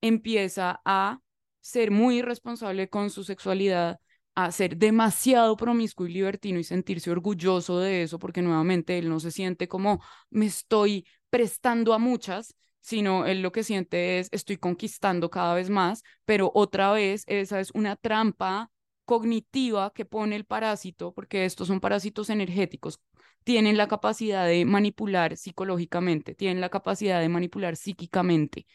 [0.00, 1.18] empieza a
[1.60, 4.00] ser muy irresponsable con su sexualidad,
[4.34, 9.20] a ser demasiado promiscuo y libertino y sentirse orgulloso de eso, porque nuevamente él no
[9.20, 14.56] se siente como me estoy prestando a muchas, sino él lo que siente es estoy
[14.56, 18.70] conquistando cada vez más, pero otra vez esa es una trampa
[19.04, 23.00] cognitiva que pone el parásito, porque estos son parásitos energéticos,
[23.44, 28.66] tienen la capacidad de manipular psicológicamente, tienen la capacidad de manipular psíquicamente.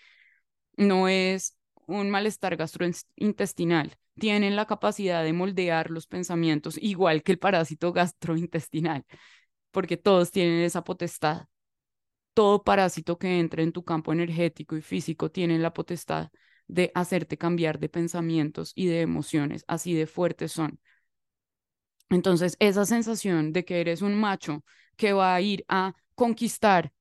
[0.78, 7.40] No es un malestar gastrointestinal, tienen la capacidad de moldear los pensamientos, igual que el
[7.40, 9.06] parásito gastrointestinal.
[9.72, 11.48] porque todos tienen esa potestad.
[12.36, 16.32] Todo parásito que entre en tu campo energético y físico tiene la potestad
[16.68, 20.80] de hacerte cambiar de pensamientos y de emociones, así de fuertes son.
[22.10, 24.64] Entonces, esa sensación de que eres un macho
[24.96, 26.94] que va a ir a conquistar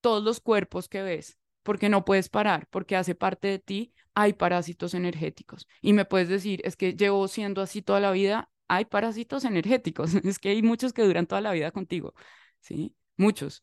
[0.00, 4.34] todos los cuerpos que ves, porque no puedes parar, porque hace parte de ti, hay
[4.34, 5.66] parásitos energéticos.
[5.80, 10.14] Y me puedes decir, es que llevo siendo así toda la vida, hay parásitos energéticos,
[10.24, 12.14] es que hay muchos que duran toda la vida contigo,
[12.60, 12.94] ¿sí?
[13.16, 13.62] Muchos.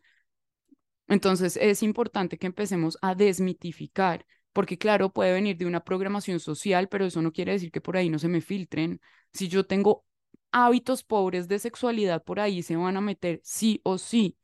[1.10, 6.88] Entonces es importante que empecemos a desmitificar, porque claro, puede venir de una programación social,
[6.88, 9.02] pero eso no quiere decir que por ahí no se me filtren.
[9.34, 10.06] Si yo tengo
[10.52, 14.38] hábitos pobres de sexualidad por ahí, se van a meter sí o sí.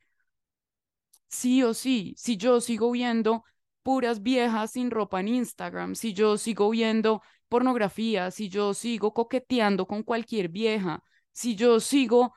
[1.27, 2.13] Sí o sí.
[2.17, 3.43] Si yo sigo viendo
[3.83, 9.85] puras viejas sin ropa en Instagram, si yo sigo viendo pornografía, si yo sigo coqueteando
[9.85, 12.33] con cualquier vieja, si yo sigo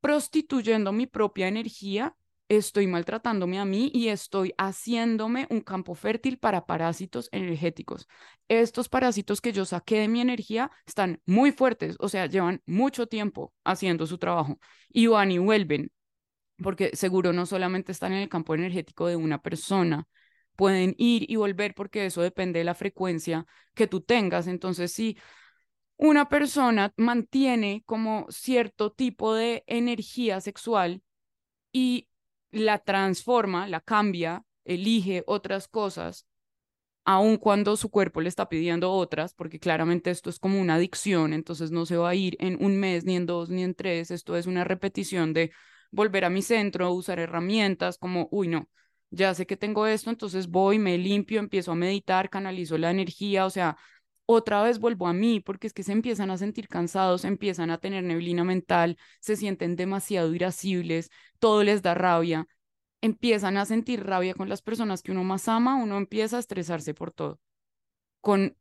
[0.00, 2.16] prostituyendo mi propia energía,
[2.48, 8.06] estoy maltratándome a mí y estoy haciéndome un campo fértil para parásitos energéticos.
[8.48, 13.06] Estos parásitos que yo saqué de mi energía están muy fuertes, o sea, llevan mucho
[13.06, 14.58] tiempo haciendo su trabajo
[14.90, 15.90] y van y vuelven,
[16.62, 20.06] porque seguro no solamente están en el campo energético de una persona,
[20.56, 24.46] pueden ir y volver porque eso depende de la frecuencia que tú tengas.
[24.46, 25.16] Entonces, si
[25.96, 31.02] una persona mantiene como cierto tipo de energía sexual
[31.72, 32.08] y
[32.54, 36.26] la transforma, la cambia, elige otras cosas,
[37.04, 41.32] aun cuando su cuerpo le está pidiendo otras, porque claramente esto es como una adicción,
[41.34, 44.10] entonces no se va a ir en un mes, ni en dos, ni en tres,
[44.10, 45.52] esto es una repetición de
[45.90, 48.68] volver a mi centro, usar herramientas como, uy, no,
[49.10, 53.46] ya sé que tengo esto, entonces voy, me limpio, empiezo a meditar, canalizo la energía,
[53.46, 53.76] o sea,
[54.26, 57.78] otra vez vuelvo a mí, porque es que se empiezan a sentir cansados, empiezan a
[57.78, 62.46] tener neblina mental, se sienten demasiado irascibles, todo les da rabia,
[63.02, 66.94] empiezan a sentir rabia con las personas que uno más ama, uno empieza a estresarse
[66.94, 67.40] por todo,
[68.20, 68.56] con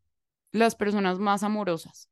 [0.52, 2.10] las personas más amorosas,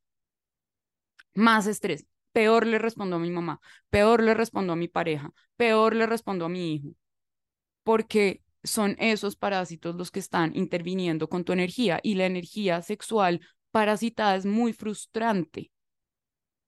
[1.34, 2.06] más estrés.
[2.32, 6.46] Peor le respondo a mi mamá, peor le respondo a mi pareja, peor le respondo
[6.46, 6.96] a mi hijo
[7.84, 13.42] porque son esos parásitos los que están interviniendo con tu energía y la energía sexual
[13.72, 15.72] parasitada es muy frustrante,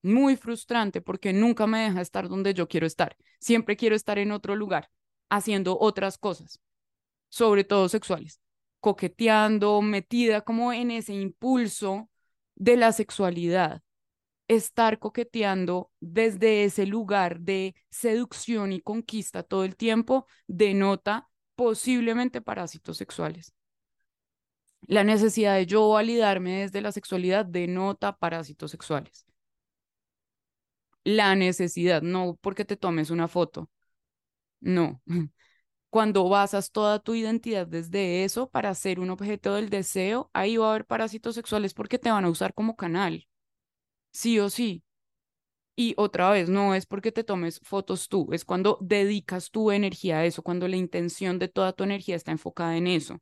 [0.01, 3.15] muy frustrante porque nunca me deja estar donde yo quiero estar.
[3.39, 4.89] Siempre quiero estar en otro lugar,
[5.29, 6.59] haciendo otras cosas,
[7.29, 8.39] sobre todo sexuales,
[8.79, 12.09] coqueteando, metida como en ese impulso
[12.55, 13.81] de la sexualidad.
[14.49, 22.97] Estar coqueteando desde ese lugar de seducción y conquista todo el tiempo denota posiblemente parásitos
[22.97, 23.53] sexuales.
[24.87, 29.25] La necesidad de yo validarme desde la sexualidad denota parásitos sexuales.
[31.03, 33.69] La necesidad, no porque te tomes una foto.
[34.61, 35.01] No.
[35.89, 40.67] Cuando basas toda tu identidad desde eso para ser un objeto del deseo, ahí va
[40.67, 43.27] a haber parásitos sexuales porque te van a usar como canal.
[44.11, 44.83] Sí o sí.
[45.75, 50.19] Y otra vez, no es porque te tomes fotos tú, es cuando dedicas tu energía
[50.19, 53.21] a eso, cuando la intención de toda tu energía está enfocada en eso.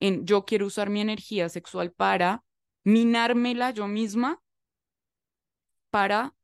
[0.00, 2.44] En yo quiero usar mi energía sexual para
[2.84, 4.40] minármela yo misma
[5.90, 6.34] para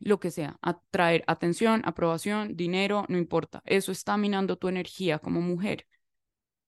[0.00, 3.62] lo que sea, atraer atención, aprobación, dinero, no importa.
[3.66, 5.86] Eso está minando tu energía como mujer.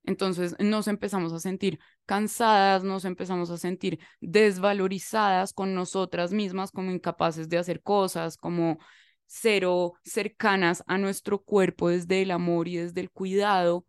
[0.05, 6.91] Entonces nos empezamos a sentir cansadas, nos empezamos a sentir desvalorizadas con nosotras mismas, como
[6.91, 8.79] incapaces de hacer cosas, como
[9.27, 13.87] cero cercanas a nuestro cuerpo desde el amor y desde el cuidado.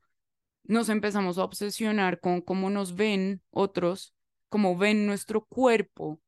[0.63, 4.13] Nos empezamos a obsesionar con cómo nos ven otros,
[4.49, 6.21] cómo ven nuestro cuerpo,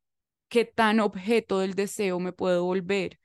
[0.47, 3.19] qué tan objeto del deseo me puedo volver.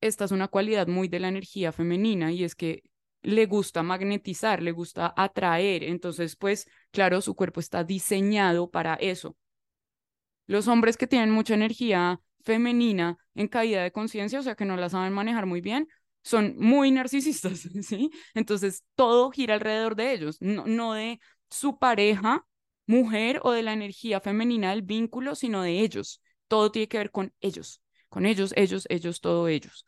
[0.00, 2.82] Esta es una cualidad muy de la energía femenina y es que
[3.22, 5.84] le gusta magnetizar, le gusta atraer.
[5.84, 9.36] Entonces, pues, claro, su cuerpo está diseñado para eso.
[10.46, 14.76] Los hombres que tienen mucha energía femenina en caída de conciencia, o sea, que no
[14.76, 15.88] la saben manejar muy bien,
[16.22, 18.10] son muy narcisistas, ¿sí?
[18.34, 21.20] Entonces, todo gira alrededor de ellos, no, no de
[21.50, 22.46] su pareja,
[22.86, 26.20] mujer o de la energía femenina del vínculo, sino de ellos.
[26.48, 29.86] Todo tiene que ver con ellos, con ellos, ellos, ellos, todo ellos.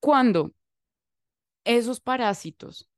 [0.00, 0.52] Cuando
[1.64, 2.88] esos parásitos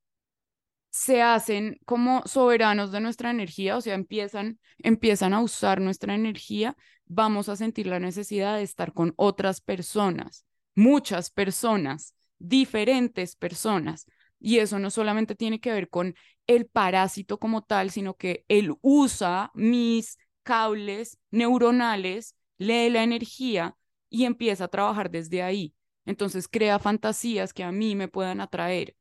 [0.91, 6.75] se hacen como soberanos de nuestra energía, o sea, empiezan, empiezan a usar nuestra energía,
[7.05, 14.07] vamos a sentir la necesidad de estar con otras personas, muchas personas, diferentes personas.
[14.41, 16.15] Y eso no solamente tiene que ver con
[16.47, 23.77] el parásito como tal, sino que él usa mis cables neuronales, lee la energía
[24.09, 25.75] y empieza a trabajar desde ahí.
[26.07, 28.97] Entonces crea fantasías que a mí me puedan atraer,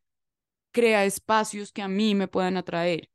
[0.72, 3.10] crea espacios que a mí me puedan atraer,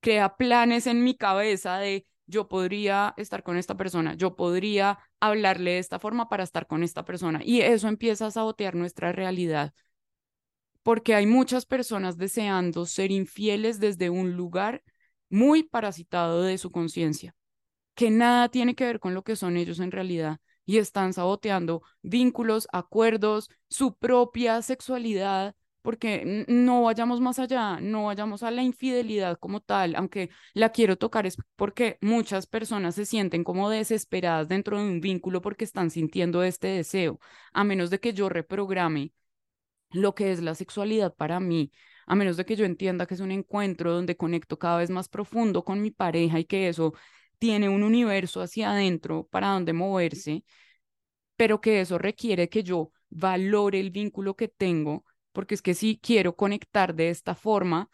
[0.00, 5.72] crea planes en mi cabeza de yo podría estar con esta persona, yo podría hablarle
[5.72, 7.40] de esta forma para estar con esta persona.
[7.44, 9.74] Y eso empieza a sabotear nuestra realidad,
[10.82, 14.82] porque hay muchas personas deseando ser infieles desde un lugar
[15.28, 17.34] muy parasitado de su conciencia,
[17.94, 21.82] que nada tiene que ver con lo que son ellos en realidad y están saboteando
[22.02, 29.38] vínculos, acuerdos, su propia sexualidad, porque no vayamos más allá, no vayamos a la infidelidad
[29.38, 34.78] como tal, aunque la quiero tocar es porque muchas personas se sienten como desesperadas dentro
[34.78, 37.20] de un vínculo porque están sintiendo este deseo,
[37.52, 39.12] a menos de que yo reprograme
[39.90, 41.72] lo que es la sexualidad para mí,
[42.06, 45.08] a menos de que yo entienda que es un encuentro donde conecto cada vez más
[45.08, 46.94] profundo con mi pareja y que eso
[47.38, 50.44] tiene un universo hacia adentro para donde moverse,
[51.36, 55.98] pero que eso requiere que yo valore el vínculo que tengo, porque es que si
[55.98, 57.90] quiero conectar de esta forma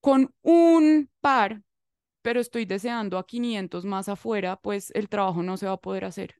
[0.00, 1.62] con un par,
[2.22, 6.04] pero estoy deseando a 500 más afuera, pues el trabajo no se va a poder
[6.04, 6.36] hacer.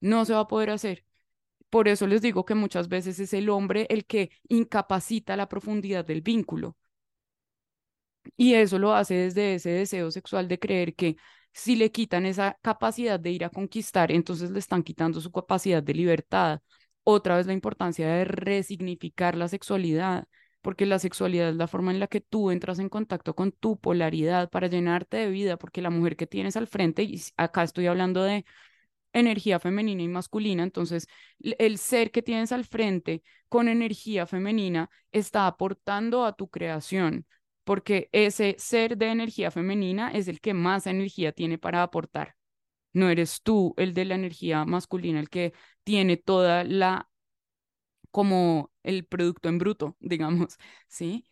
[0.00, 1.04] No se va a poder hacer.
[1.70, 6.04] Por eso les digo que muchas veces es el hombre el que incapacita la profundidad
[6.04, 6.76] del vínculo.
[8.36, 11.16] Y eso lo hace desde ese deseo sexual de creer que
[11.52, 15.82] si le quitan esa capacidad de ir a conquistar, entonces le están quitando su capacidad
[15.82, 16.60] de libertad.
[17.04, 20.26] Otra vez la importancia de resignificar la sexualidad,
[20.62, 23.78] porque la sexualidad es la forma en la que tú entras en contacto con tu
[23.78, 27.86] polaridad para llenarte de vida, porque la mujer que tienes al frente, y acá estoy
[27.86, 28.44] hablando de
[29.12, 31.06] energía femenina y masculina, entonces
[31.40, 37.26] el ser que tienes al frente con energía femenina está aportando a tu creación,
[37.64, 42.36] porque ese ser de energía femenina es el que más energía tiene para aportar.
[42.92, 45.54] No eres tú el de la energía masculina, el que
[45.84, 47.10] tiene toda la,
[48.10, 50.58] como el producto en bruto, digamos,
[50.88, 51.24] ¿sí?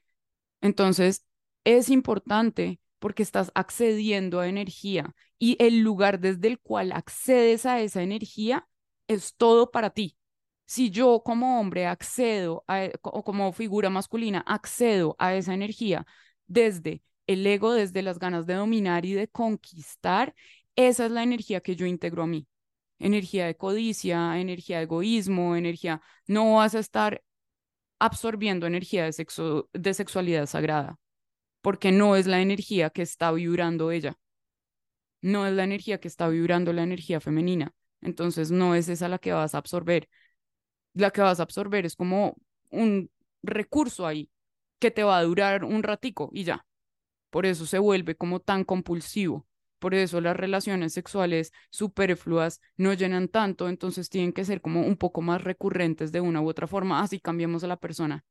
[0.62, 1.26] Entonces,
[1.64, 7.80] es importante porque estás accediendo a energía y el lugar desde el cual accedes a
[7.82, 8.68] esa energía
[9.08, 10.16] es todo para ti.
[10.70, 16.06] Si yo como hombre accedo a, e, o como figura masculina accedo a esa energía
[16.46, 20.34] desde el ego, desde las ganas de dominar y de conquistar,
[20.76, 22.46] esa es la energía que yo integro a mí.
[23.00, 26.02] Energía de codicia, energía de egoísmo, energía.
[26.26, 27.22] No vas a estar
[27.98, 30.98] absorbiendo energía de, sexo, de sexualidad sagrada
[31.62, 34.16] porque no es la energía que está vibrando ella.
[35.22, 37.74] No es la energía que está vibrando la energía femenina.
[38.00, 40.08] Entonces no es esa la que vas a absorber.
[40.94, 42.36] La que vas a absorber es como
[42.70, 43.10] un
[43.42, 44.30] recurso ahí
[44.78, 46.66] que te va a durar un ratico y ya.
[47.30, 49.46] Por eso se vuelve como tan compulsivo.
[49.78, 54.96] Por eso las relaciones sexuales superfluas no llenan tanto, entonces tienen que ser como un
[54.96, 58.24] poco más recurrentes de una u otra forma, así cambiamos a la persona.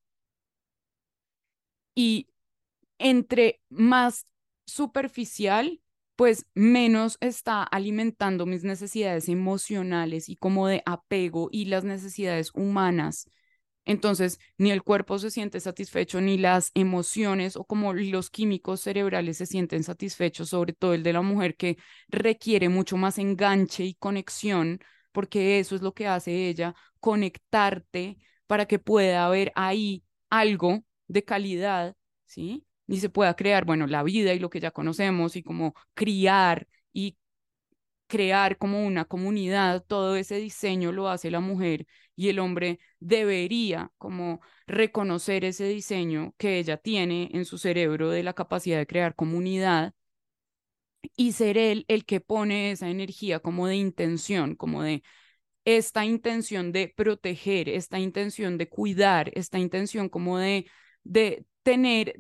[1.95, 2.27] Y
[2.99, 4.27] entre más
[4.65, 5.81] superficial,
[6.19, 13.29] pues menos está alimentando mis necesidades emocionales y como de apego y las necesidades humanas.
[13.85, 19.37] Entonces, ni el cuerpo se siente satisfecho, ni las emociones o como los químicos cerebrales
[19.37, 21.77] se sienten satisfechos, sobre todo el de la mujer que
[22.09, 24.81] requiere mucho más enganche y conexión,
[25.13, 31.23] porque eso es lo que hace ella, conectarte para que pueda haber ahí algo de
[31.23, 31.95] calidad,
[32.25, 32.65] ¿sí?
[32.89, 36.67] Y se pueda crear, bueno, la vida y lo que ya conocemos y como criar
[36.93, 37.17] y
[38.07, 41.85] crear como una comunidad, todo ese diseño lo hace la mujer
[42.15, 48.23] y el hombre debería como reconocer ese diseño que ella tiene en su cerebro de
[48.23, 49.93] la capacidad de crear comunidad
[51.15, 55.03] y ser él el que pone esa energía como de intención, como de
[55.65, 60.65] esta intención de proteger, esta intención de cuidar, esta intención como de,
[61.03, 62.15] de tener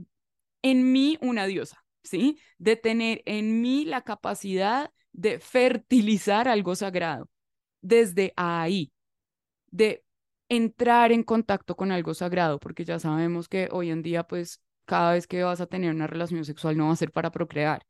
[0.61, 2.39] en mí una diosa, ¿sí?
[2.57, 7.29] De tener en mí la capacidad de fertilizar algo sagrado.
[7.81, 8.91] Desde ahí,
[9.71, 10.03] de
[10.49, 15.13] entrar en contacto con algo sagrado, porque ya sabemos que hoy en día, pues, cada
[15.13, 17.85] vez que vas a tener una relación sexual no va a ser para procrear,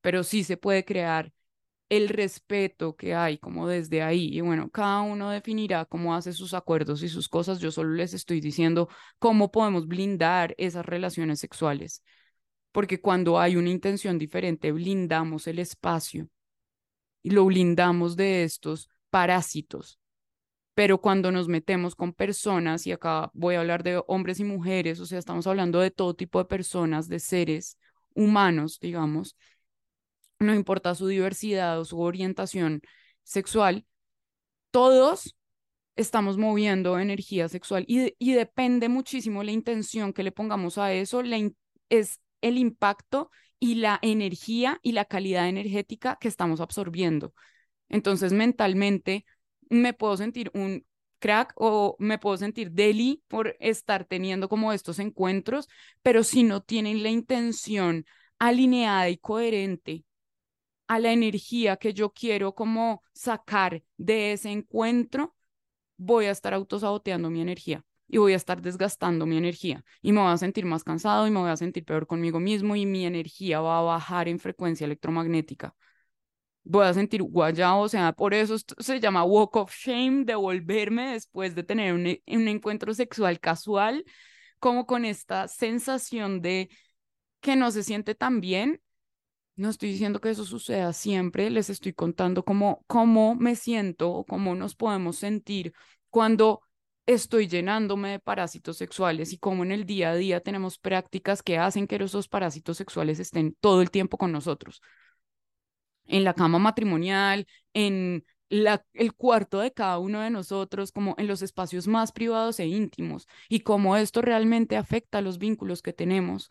[0.00, 1.32] pero sí se puede crear
[1.90, 4.30] el respeto que hay como desde ahí.
[4.32, 7.58] Y bueno, cada uno definirá cómo hace sus acuerdos y sus cosas.
[7.58, 8.88] Yo solo les estoy diciendo
[9.18, 12.02] cómo podemos blindar esas relaciones sexuales.
[12.72, 16.28] Porque cuando hay una intención diferente, blindamos el espacio
[17.22, 19.98] y lo blindamos de estos parásitos.
[20.74, 25.00] Pero cuando nos metemos con personas, y acá voy a hablar de hombres y mujeres,
[25.00, 27.76] o sea, estamos hablando de todo tipo de personas, de seres
[28.14, 29.36] humanos, digamos,
[30.40, 32.82] no importa su diversidad o su orientación
[33.22, 33.86] sexual,
[34.70, 35.36] todos
[35.96, 41.22] estamos moviendo energía sexual y, depende muchísimo la intención que le pongamos a eso,
[41.90, 47.34] es el impacto y la energía y la calidad energética que estamos absorbiendo.
[47.88, 49.26] Entonces, mentalmente
[49.68, 50.86] me puedo sentir un
[51.18, 55.68] crack o me puedo sentir deli por estar teniendo como estos encuentros,
[56.02, 58.06] pero si no tienen la intención
[58.38, 60.04] alineada y coherente
[60.90, 65.36] a la energía que yo quiero como sacar de ese encuentro,
[65.96, 70.20] voy a estar autosaboteando mi energía y voy a estar desgastando mi energía y me
[70.20, 73.06] voy a sentir más cansado y me voy a sentir peor conmigo mismo y mi
[73.06, 75.76] energía va a bajar en frecuencia electromagnética.
[76.64, 81.54] Voy a sentir guayao, o sea, por eso se llama walk of shame, devolverme después
[81.54, 84.04] de tener un, un encuentro sexual casual,
[84.58, 86.68] como con esta sensación de
[87.40, 88.80] que no se siente tan bien.
[89.60, 94.24] No estoy diciendo que eso suceda siempre, les estoy contando cómo, cómo me siento o
[94.24, 95.74] cómo nos podemos sentir
[96.08, 96.62] cuando
[97.04, 101.58] estoy llenándome de parásitos sexuales y cómo en el día a día tenemos prácticas que
[101.58, 104.80] hacen que esos parásitos sexuales estén todo el tiempo con nosotros.
[106.06, 111.26] En la cama matrimonial, en la, el cuarto de cada uno de nosotros, como en
[111.26, 115.92] los espacios más privados e íntimos, y cómo esto realmente afecta a los vínculos que
[115.92, 116.48] tenemos,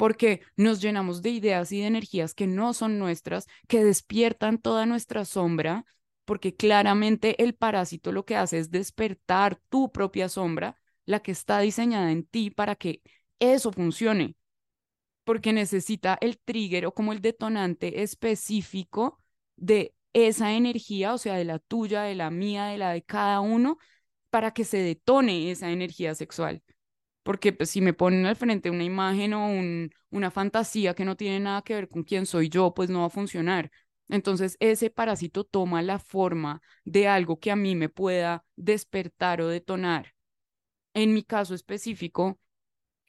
[0.00, 4.86] porque nos llenamos de ideas y de energías que no son nuestras, que despiertan toda
[4.86, 5.84] nuestra sombra
[6.24, 11.60] porque claramente el parásito lo que hace es despertar tu propia sombra, la que está
[11.60, 13.02] diseñada en ti para que
[13.40, 14.36] eso funcione,
[15.24, 19.18] porque necesita el trigger o como el detonante específico
[19.56, 23.40] de esa energía, o sea, de la tuya, de la mía, de la de cada
[23.40, 23.76] uno,
[24.30, 26.62] para que se detone esa energía sexual.
[27.22, 31.16] Porque pues, si me ponen al frente una imagen o un, una fantasía que no
[31.16, 33.70] tiene nada que ver con quién soy yo, pues no va a funcionar.
[34.08, 39.48] Entonces, ese parásito toma la forma de algo que a mí me pueda despertar o
[39.48, 40.14] detonar.
[40.94, 42.38] En mi caso específico,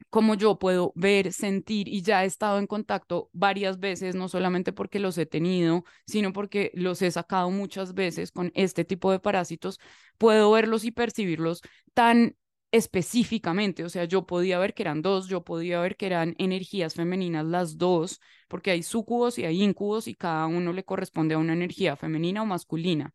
[0.09, 4.73] como yo puedo ver, sentir y ya he estado en contacto varias veces, no solamente
[4.73, 9.19] porque los he tenido, sino porque los he sacado muchas veces con este tipo de
[9.19, 9.79] parásitos,
[10.17, 11.61] puedo verlos y percibirlos
[11.93, 12.35] tan
[12.71, 16.93] específicamente, o sea, yo podía ver que eran dos, yo podía ver que eran energías
[16.95, 21.37] femeninas las dos, porque hay sucubos y hay incubos y cada uno le corresponde a
[21.37, 23.13] una energía femenina o masculina.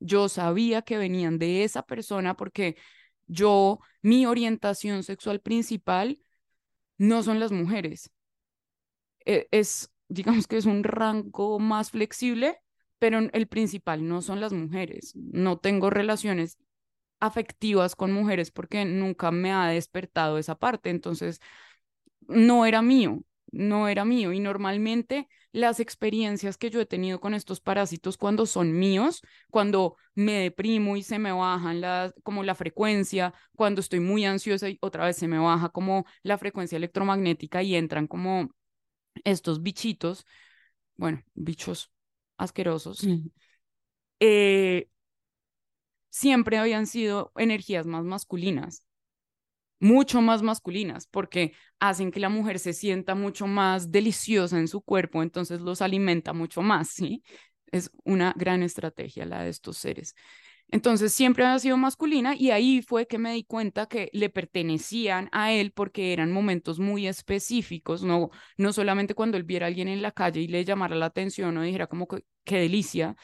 [0.00, 2.76] Yo sabía que venían de esa persona porque
[3.26, 6.20] yo, mi orientación sexual principal
[6.98, 8.10] no son las mujeres.
[9.24, 12.58] E, es, digamos que es un rango más flexible,
[12.98, 15.12] pero el principal no son las mujeres.
[15.16, 16.58] No tengo relaciones
[17.22, 21.40] afectivas con mujeres porque nunca me ha despertado esa parte, entonces
[22.28, 24.32] no era mío, no era mío.
[24.32, 29.96] Y normalmente las experiencias que yo he tenido con estos parásitos cuando son míos, cuando
[30.16, 34.78] me deprimo y se me bajan la, como la frecuencia, cuando estoy muy ansiosa y
[34.80, 38.50] otra vez se me baja como la frecuencia electromagnética y entran como
[39.24, 40.26] estos bichitos,
[40.96, 41.92] bueno, bichos
[42.38, 43.12] asquerosos,
[44.20, 44.88] eh,
[46.12, 48.84] siempre habían sido energías más masculinas,
[49.80, 54.82] mucho más masculinas, porque hacen que la mujer se sienta mucho más deliciosa en su
[54.82, 57.24] cuerpo, entonces los alimenta mucho más, ¿sí?
[57.72, 60.14] Es una gran estrategia la de estos seres.
[60.68, 65.28] Entonces siempre había sido masculina y ahí fue que me di cuenta que le pertenecían
[65.32, 69.88] a él porque eran momentos muy específicos, no, no solamente cuando él viera a alguien
[69.88, 73.16] en la calle y le llamara la atención o dijera como que qué delicia,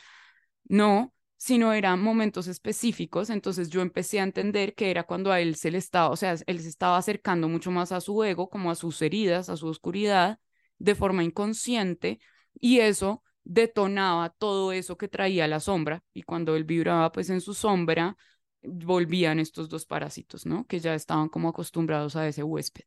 [0.64, 5.54] no, sino eran momentos específicos, entonces yo empecé a entender que era cuando a él
[5.54, 8.70] se le estaba, o sea, él se estaba acercando mucho más a su ego, como
[8.70, 10.40] a sus heridas, a su oscuridad,
[10.78, 12.18] de forma inconsciente,
[12.54, 17.40] y eso detonaba todo eso que traía la sombra, y cuando él vibraba pues en
[17.40, 18.16] su sombra,
[18.62, 20.66] volvían estos dos parásitos, ¿no?
[20.66, 22.84] Que ya estaban como acostumbrados a ese huésped.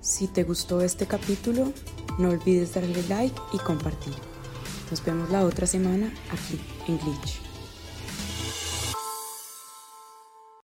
[0.00, 1.72] Si te gustó este capítulo,
[2.18, 4.14] no olvides darle like y compartir.
[4.90, 7.47] Nos vemos la otra semana aquí en Glitch.